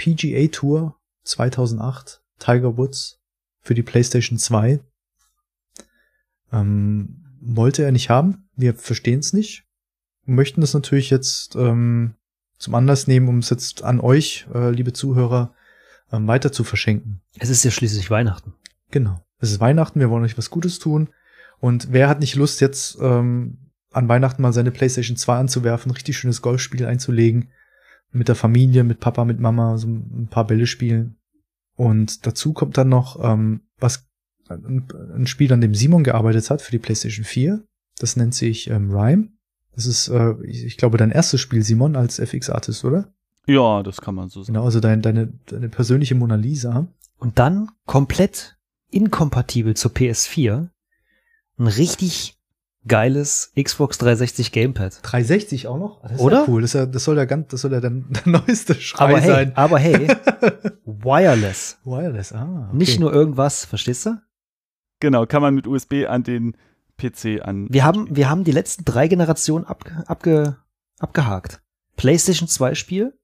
[0.00, 3.20] PGA Tour 2008, Tiger Woods
[3.60, 4.80] für die PlayStation 2.
[6.52, 8.48] Ähm, wollte er nicht haben.
[8.56, 9.64] Wir verstehen es nicht.
[10.24, 12.14] Möchten das natürlich jetzt ähm,
[12.56, 15.52] zum Anlass nehmen, um es jetzt an euch, äh, liebe Zuhörer,
[16.10, 17.20] ähm, weiter zu verschenken.
[17.38, 18.54] Es ist ja schließlich Weihnachten.
[18.90, 19.22] Genau.
[19.38, 21.10] Es ist Weihnachten, wir wollen euch was Gutes tun.
[21.58, 26.16] Und wer hat nicht Lust, jetzt ähm, an Weihnachten mal seine PlayStation 2 anzuwerfen, richtig
[26.16, 27.50] schönes Golfspiel einzulegen,
[28.12, 31.16] mit der Familie, mit Papa, mit Mama, so ein paar Bälle spielen.
[31.76, 34.06] Und dazu kommt dann noch ähm, was
[34.48, 37.62] ein, ein Spiel, an dem Simon gearbeitet hat für die PlayStation 4.
[37.98, 39.28] Das nennt sich ähm, Rhyme.
[39.74, 43.12] Das ist, äh, ich, ich glaube, dein erstes Spiel, Simon, als FX-Artist, oder?
[43.46, 44.54] Ja, das kann man so sagen.
[44.54, 46.88] Genau, also dein, deine, deine persönliche Mona Lisa.
[47.18, 48.56] Und dann komplett
[48.90, 50.68] inkompatibel zur PS4
[51.58, 52.39] ein richtig
[52.86, 54.98] geiles Xbox 360 Gamepad.
[55.02, 56.02] 360 auch noch?
[56.02, 56.40] Das ist Oder?
[56.40, 56.62] Ja cool.
[56.62, 59.20] Das, ist ja, das soll ja ganz, das soll ja dann der neueste Schrei Aber
[59.20, 59.52] hey, sein.
[59.56, 60.08] aber hey,
[60.84, 61.78] wireless.
[61.84, 62.66] Wireless, ah.
[62.68, 62.76] Okay.
[62.76, 64.16] Nicht nur irgendwas, verstehst du?
[65.00, 66.56] Genau, kann man mit USB an den
[66.98, 67.66] PC an.
[67.70, 70.56] Wir haben, wir haben die letzten drei Generationen ab, abge,
[70.98, 71.62] abgehakt.
[71.96, 73.14] PlayStation 2 Spiel,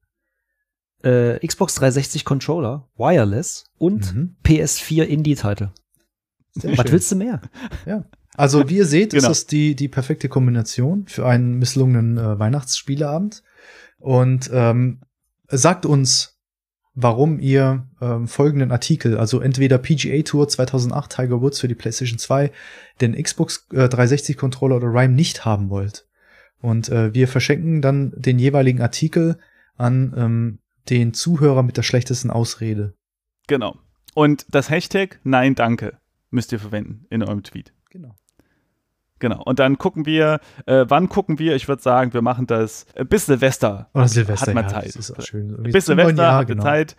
[1.03, 4.37] äh, Xbox 360 Controller, Wireless und Mhm.
[4.45, 5.73] PS4 Indie-Title.
[6.53, 6.93] Sehr Was schön.
[6.93, 7.41] willst du mehr?
[8.37, 9.22] Also wie ihr seht, Genau.
[9.22, 13.43] ist das die, die perfekte Kombination für einen misslungenen äh, Weihnachtsspieleabend.
[13.99, 15.01] Und ähm,
[15.49, 16.39] sagt uns,
[16.95, 22.18] warum ihr ähm, folgenden Artikel, also entweder PGA Tour 2008 Tiger Woods für die PlayStation
[22.18, 22.51] 2,
[23.01, 26.07] den Xbox äh, 360 Controller oder Rhyme nicht haben wollt.
[26.61, 29.39] Und äh, wir verschenken dann den jeweiligen Artikel
[29.76, 30.59] an ähm,
[30.89, 32.95] den Zuhörer mit der schlechtesten Ausrede.
[33.47, 33.76] Genau.
[34.14, 35.99] Und das Hashtag Nein, danke
[36.30, 37.72] müsst ihr verwenden in eurem Tweet.
[37.91, 38.14] Genau.
[39.19, 39.43] Genau.
[39.45, 41.57] Und dann gucken wir, äh, wann gucken wir?
[41.57, 43.89] Ich würde sagen, wir machen das äh, bis Silvester.
[43.95, 44.89] Oder Silvester, Hat man ja, Zeit.
[44.89, 45.51] Das ist auch schön.
[45.51, 46.62] Irgendwie Bis Silvester Jahr, genau.
[46.62, 46.97] Zeit.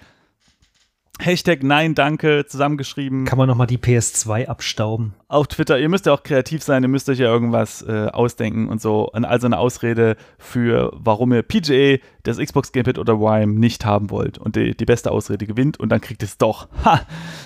[1.19, 3.25] Hashtag Nein, danke zusammengeschrieben.
[3.25, 5.15] Kann man noch mal die PS2 abstauben?
[5.29, 8.69] auf Twitter, ihr müsst ja auch kreativ sein, ihr müsst euch ja irgendwas äh, ausdenken
[8.69, 9.09] und so.
[9.11, 14.09] Und also eine Ausrede für, warum ihr PGA, das Xbox Gamepad oder Rhyme nicht haben
[14.09, 14.37] wollt.
[14.37, 16.69] Und die, die beste Ausrede gewinnt und dann kriegt es doch.
[16.85, 17.01] Ha!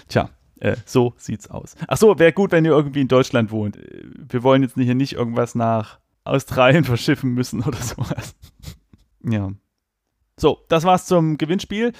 [0.09, 0.30] Tja,
[0.62, 1.76] äh, so sieht's aus.
[1.88, 3.78] Ach so, wäre gut, wenn ihr irgendwie in Deutschland wohnt.
[3.78, 8.36] Äh, Wir wollen jetzt hier nicht irgendwas nach Australien verschiffen müssen oder sowas.
[9.24, 9.51] ja.
[10.38, 11.91] So, das war's zum Gewinnspiel.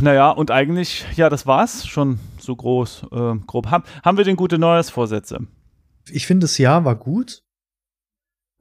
[0.00, 3.66] Naja, und eigentlich, ja, das war's schon so groß, äh, grob.
[3.70, 5.46] Haben, haben wir denn gute Neujahrsvorsätze?
[6.10, 7.42] ich finde, das Jahr war gut.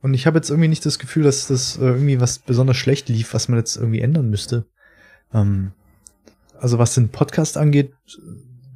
[0.02, 3.10] Und ich habe jetzt irgendwie nicht das Gefühl, dass das äh, irgendwie was besonders schlecht
[3.10, 4.66] lief, was man jetzt irgendwie ändern müsste.
[5.34, 5.72] Ähm,
[6.60, 7.94] also was den Podcast angeht,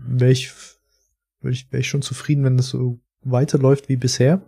[0.07, 0.53] wäre ich,
[1.41, 4.41] wär ich, wär ich schon zufrieden, wenn das so weiterläuft wie bisher.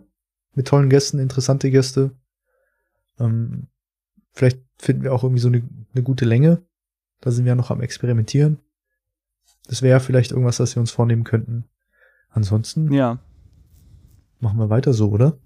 [0.54, 2.12] Mit tollen Gästen, interessante Gäste.
[3.18, 3.68] Ähm,
[4.32, 5.62] vielleicht finden wir auch irgendwie so eine,
[5.94, 6.62] eine gute Länge.
[7.20, 8.58] Da sind wir ja noch am Experimentieren.
[9.66, 11.64] Das wäre vielleicht irgendwas, was wir uns vornehmen könnten.
[12.30, 13.18] Ansonsten Ja.
[14.40, 15.38] machen wir weiter so, oder?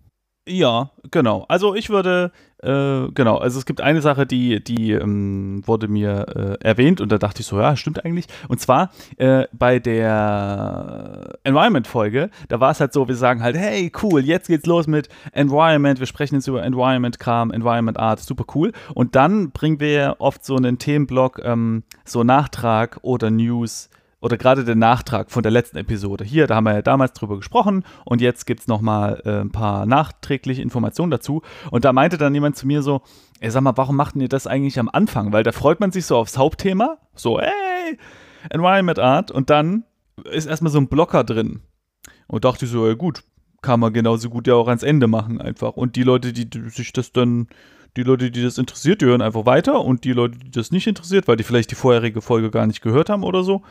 [0.47, 1.47] Ja, genau.
[1.49, 2.31] Also ich würde,
[2.63, 7.11] äh, genau, also es gibt eine Sache, die, die ähm, wurde mir äh, erwähnt und
[7.11, 8.27] da dachte ich so, ja, stimmt eigentlich.
[8.49, 13.91] Und zwar äh, bei der Environment-Folge, da war es halt so, wir sagen halt, hey,
[14.03, 18.73] cool, jetzt geht's los mit Environment, wir sprechen jetzt über Environment-Kram, Environment-Art, super cool.
[18.93, 23.89] Und dann bringen wir oft so einen Themenblock, ähm, so Nachtrag oder News
[24.25, 26.25] oder gerade der Nachtrag von der letzten Episode.
[26.25, 29.51] Hier, da haben wir ja damals drüber gesprochen und jetzt gibt es nochmal äh, ein
[29.51, 31.43] paar nachträgliche Informationen dazu.
[31.71, 33.03] Und da meinte dann jemand zu mir so,
[33.41, 35.35] ey, sag mal, warum machten ihr das eigentlich am Anfang?
[35.35, 37.99] Weil da freut man sich so aufs Hauptthema, so, ey,
[38.49, 39.85] Environment Art und dann
[40.31, 41.61] ist erstmal so ein Blocker drin.
[42.27, 43.25] Und dachte ich so, ey, gut,
[43.61, 45.77] kann man genauso gut ja auch ans Ende machen einfach.
[45.77, 47.49] Und die Leute, die sich das dann,
[47.99, 50.87] die Leute, die das interessiert, die hören einfach weiter und die Leute, die das nicht
[50.87, 53.63] interessiert, weil die vielleicht die vorherige Folge gar nicht gehört haben oder so,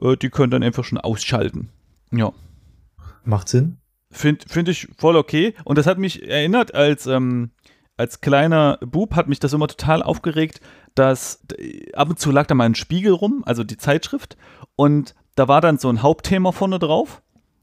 [0.00, 1.70] äh, die können dann einfach schon ausschalten.
[2.12, 2.32] Ja.
[3.24, 3.78] Macht Sinn.
[4.10, 5.54] Finde find ich voll okay.
[5.64, 7.50] Und das hat mich erinnert, als, ähm,
[7.96, 10.60] als kleiner Bub hat mich das immer total aufgeregt,
[10.94, 14.36] dass äh, ab und zu lag da mal ein Spiegel rum, also die Zeitschrift,
[14.76, 17.22] und da war dann so ein Hauptthema vorne drauf.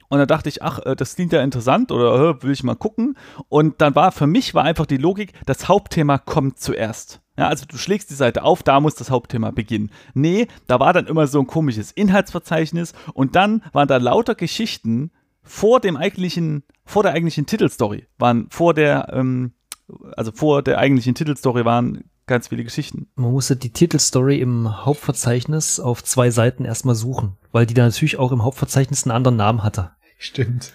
[0.10, 3.18] Und da dachte ich, ach, äh, das klingt ja interessant oder will ich mal gucken.
[3.50, 7.22] Und dann war für mich war einfach die Logik, das Hauptthema kommt zuerst.
[7.38, 9.92] Ja, also du schlägst die Seite auf, da muss das Hauptthema beginnen.
[10.14, 15.12] Nee, da war dann immer so ein komisches Inhaltsverzeichnis und dann waren da lauter Geschichten
[15.44, 19.54] vor dem eigentlichen, vor der eigentlichen Titelstory, waren vor der, ähm,
[20.16, 23.08] also vor der eigentlichen Titelstory waren ganz viele Geschichten.
[23.16, 28.18] Man musste die Titelstory im Hauptverzeichnis auf zwei Seiten erstmal suchen, weil die da natürlich
[28.18, 29.92] auch im Hauptverzeichnis einen anderen Namen hatte.
[30.18, 30.74] Stimmt.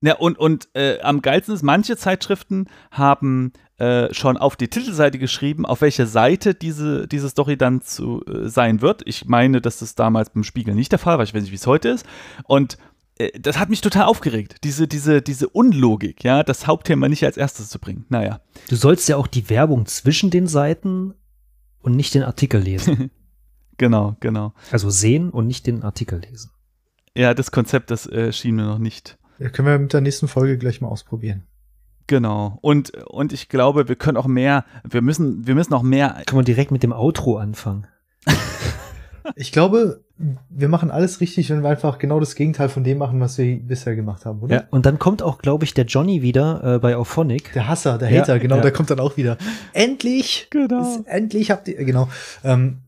[0.00, 5.18] Ja, und, und äh, am geilsten ist, manche Zeitschriften haben äh, schon auf die Titelseite
[5.18, 9.02] geschrieben, auf welcher Seite diese, diese Story dann zu äh, sein wird.
[9.06, 11.24] Ich meine, dass das damals beim Spiegel nicht der Fall war.
[11.24, 12.06] Ich weiß nicht, wie es heute ist.
[12.44, 12.78] Und
[13.18, 17.36] äh, das hat mich total aufgeregt, diese, diese, diese Unlogik, ja, das Hauptthema nicht als
[17.36, 18.06] erstes zu bringen.
[18.08, 18.40] Naja.
[18.68, 21.14] Du sollst ja auch die Werbung zwischen den Seiten
[21.80, 23.10] und nicht den Artikel lesen.
[23.78, 24.54] genau, genau.
[24.70, 26.50] Also sehen und nicht den Artikel lesen.
[27.16, 29.17] Ja, das Konzept, das äh, schien mir noch nicht.
[29.38, 31.44] Ja, können wir mit der nächsten Folge gleich mal ausprobieren.
[32.06, 32.58] Genau.
[32.62, 36.22] Und, und ich glaube, wir können auch mehr, wir müssen, wir müssen auch mehr.
[36.26, 37.86] Kann man direkt mit dem Outro anfangen.
[39.36, 40.02] Ich glaube,
[40.48, 43.58] wir machen alles richtig, wenn wir einfach genau das Gegenteil von dem machen, was wir
[43.58, 44.54] bisher gemacht haben, oder?
[44.54, 47.52] Ja, und dann kommt auch, glaube ich, der Johnny wieder äh, bei Auphonic.
[47.52, 48.62] Der Hasser, der Ja, Hater, genau, ja.
[48.62, 49.36] der kommt dann auch wieder.
[49.72, 50.48] Endlich!
[50.50, 50.80] Genau.
[50.80, 52.08] Ist, endlich habt ihr, genau.
[52.42, 52.78] Ähm,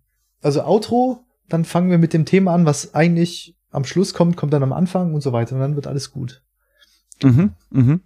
[0.43, 4.53] also Outro, dann fangen wir mit dem Thema an, was eigentlich am Schluss kommt, kommt
[4.53, 5.55] dann am Anfang und so weiter.
[5.55, 6.43] Und dann wird alles gut.
[7.23, 8.01] Mhm, mhm.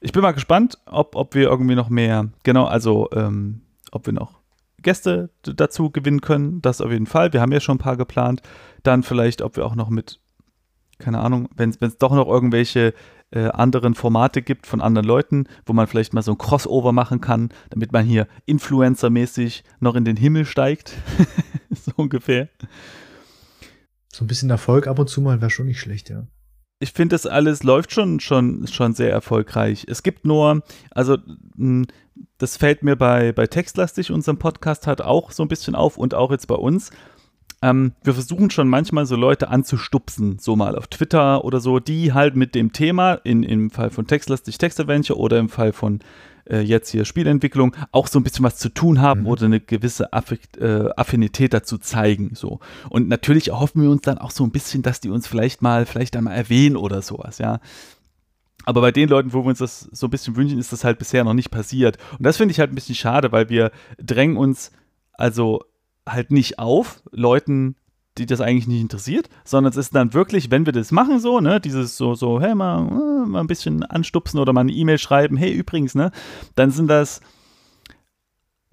[0.00, 4.12] Ich bin mal gespannt, ob, ob wir irgendwie noch mehr, genau, also ähm, ob wir
[4.12, 4.38] noch
[4.80, 6.62] Gäste dazu gewinnen können.
[6.62, 7.32] Das auf jeden Fall.
[7.32, 8.42] Wir haben ja schon ein paar geplant.
[8.82, 10.20] Dann vielleicht, ob wir auch noch mit,
[10.98, 12.94] keine Ahnung, wenn es doch noch irgendwelche
[13.30, 17.20] äh, anderen Formate gibt von anderen Leuten, wo man vielleicht mal so ein Crossover machen
[17.20, 20.94] kann, damit man hier Influencer-mäßig noch in den Himmel steigt.
[21.70, 22.48] so ungefähr.
[24.18, 26.26] So ein bisschen Erfolg ab und zu mal wäre schon nicht schlecht, ja.
[26.80, 29.86] ich finde, das alles läuft schon, schon, schon sehr erfolgreich.
[29.88, 31.18] Es gibt nur, also
[31.54, 31.86] mh,
[32.36, 36.14] das fällt mir bei, bei Textlastig, unserem Podcast, halt auch so ein bisschen auf und
[36.14, 36.90] auch jetzt bei uns.
[37.62, 42.12] Ähm, wir versuchen schon manchmal so Leute anzustupsen, so mal auf Twitter oder so, die
[42.12, 46.00] halt mit dem Thema, in, im Fall von Textlastig Textadventure oder im Fall von
[46.50, 49.26] äh, jetzt hier Spielentwicklung, auch so ein bisschen was zu tun haben Mhm.
[49.26, 52.32] oder eine gewisse Affekt, äh, Affinität dazu zeigen.
[52.34, 52.60] So.
[52.90, 55.86] Und natürlich erhoffen wir uns dann auch so ein bisschen, dass die uns vielleicht mal,
[55.86, 57.60] vielleicht einmal erwähnen oder sowas, ja.
[58.64, 60.98] Aber bei den Leuten, wo wir uns das so ein bisschen wünschen, ist das halt
[60.98, 61.96] bisher noch nicht passiert.
[62.18, 64.72] Und das finde ich halt ein bisschen schade, weil wir drängen uns
[65.14, 65.64] also
[66.06, 67.76] halt nicht auf, Leuten,
[68.18, 71.40] die das eigentlich nicht interessiert, sondern es ist dann wirklich, wenn wir das machen so,
[71.40, 74.98] ne, dieses so, so, hey, mal, äh, mal ein bisschen anstupsen oder mal eine E-Mail
[74.98, 76.10] schreiben, hey, übrigens, ne,
[76.54, 77.20] dann sind das,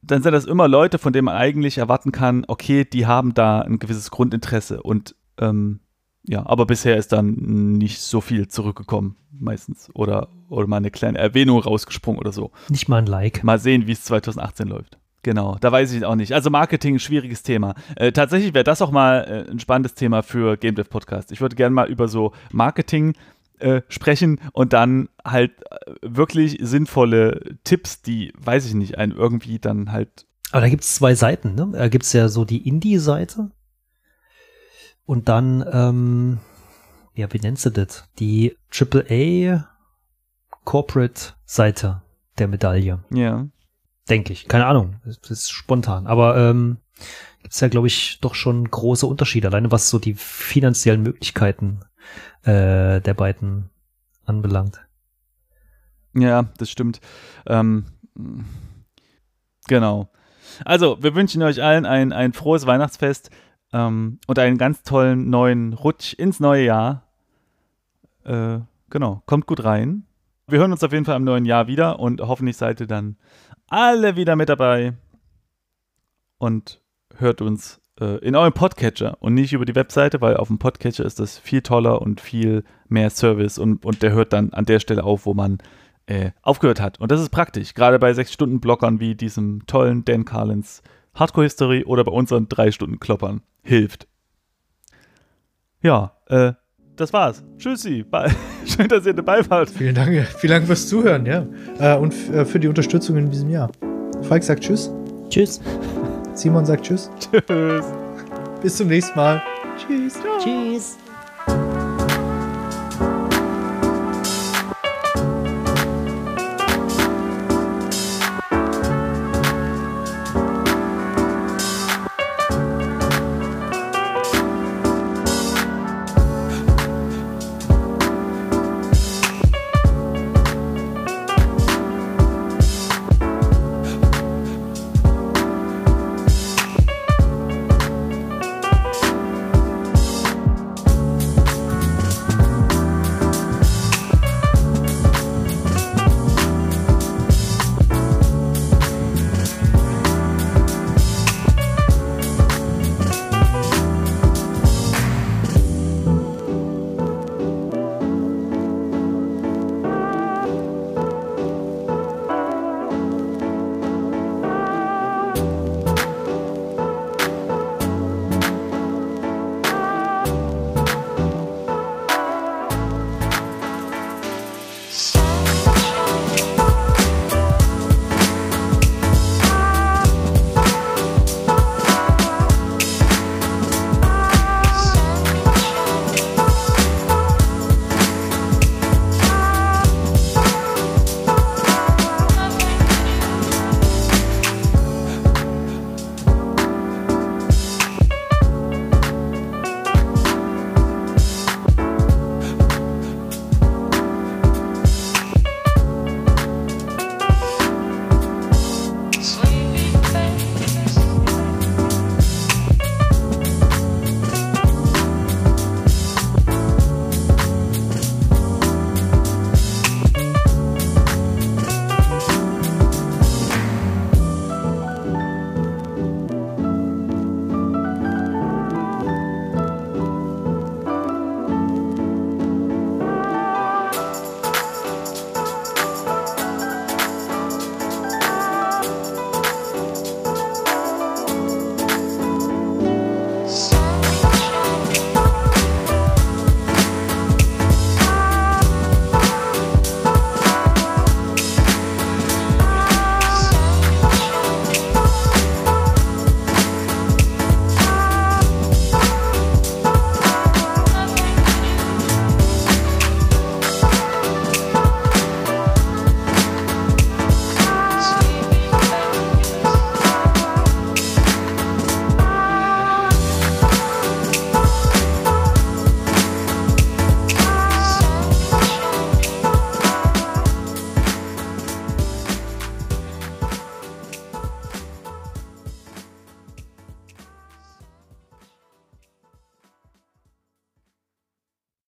[0.02, 3.62] dann sind das immer Leute, von denen man eigentlich erwarten kann, okay, die haben da
[3.62, 5.80] ein gewisses Grundinteresse und ähm,
[6.28, 7.34] ja, aber bisher ist dann
[7.78, 9.90] nicht so viel zurückgekommen, meistens.
[9.94, 12.52] Oder, oder mal eine kleine Erwähnung rausgesprungen oder so.
[12.70, 13.44] Nicht mal ein Like.
[13.44, 14.98] Mal sehen, wie es 2018 läuft.
[15.26, 16.34] Genau, da weiß ich auch nicht.
[16.34, 17.74] Also Marketing, schwieriges Thema.
[17.96, 21.32] Äh, tatsächlich wäre das auch mal äh, ein spannendes Thema für Game Dev Podcast.
[21.32, 23.16] Ich würde gerne mal über so Marketing
[23.58, 29.58] äh, sprechen und dann halt äh, wirklich sinnvolle Tipps, die, weiß ich nicht, einen irgendwie
[29.58, 31.70] dann halt Aber da gibt's zwei Seiten, ne?
[31.74, 33.50] Da gibt's ja so die Indie-Seite
[35.08, 36.38] und dann, ähm,
[37.16, 38.08] ja, wie nennst du das?
[38.20, 39.68] Die AAA
[40.66, 42.04] Corporate-Seite
[42.38, 43.00] der Medaille.
[43.10, 43.48] Ja.
[44.10, 44.48] Denke ich.
[44.48, 44.96] Keine Ahnung.
[45.04, 46.08] Das ist spontan.
[46.08, 46.78] Aber ähm,
[47.42, 51.82] gibt's ja, glaube ich, doch schon große Unterschiede, alleine was so die finanziellen Möglichkeiten
[52.44, 53.70] äh, der beiden
[54.26, 54.80] anbelangt.
[56.14, 57.02] Ja, das stimmt.
[57.46, 57.86] Ähm,
[59.68, 60.10] genau.
[60.64, 63.30] Also, wir wünschen euch allen ein, ein frohes Weihnachtsfest
[63.74, 67.04] ähm, und einen ganz tollen neuen Rutsch ins neue Jahr.
[68.24, 70.06] Äh, genau, kommt gut rein.
[70.48, 73.18] Wir hören uns auf jeden Fall im neuen Jahr wieder und hoffentlich seid ihr dann
[73.68, 74.94] alle wieder mit dabei
[76.38, 76.82] und
[77.16, 81.04] hört uns äh, in eurem Podcatcher und nicht über die Webseite, weil auf dem Podcatcher
[81.04, 84.80] ist das viel toller und viel mehr Service und, und der hört dann an der
[84.80, 85.58] Stelle auf, wo man
[86.06, 87.00] äh, aufgehört hat.
[87.00, 90.84] Und das ist praktisch, gerade bei 6-Stunden-Blockern wie diesem tollen Dan Carlins
[91.16, 94.08] Hardcore History oder bei unseren 3-Stunden-Kloppern hilft.
[95.82, 96.54] Ja, äh,
[96.96, 97.44] das war's.
[97.58, 98.04] Tschüssi.
[98.04, 98.32] Bye.
[98.66, 99.70] Schön, dass ihr dabei wart.
[99.70, 101.46] Vielen Dank, vielen Dank fürs Zuhören, ja.
[101.80, 103.70] Äh, und äh, für die Unterstützung in diesem Jahr.
[104.24, 104.92] Falk sagt Tschüss.
[105.30, 105.62] Tschüss.
[106.34, 107.10] Simon sagt Tschüss.
[107.20, 107.86] Tschüss.
[108.62, 109.42] Bis zum nächsten Mal.
[109.78, 110.16] Tschüss.
[110.44, 110.98] Tschüss.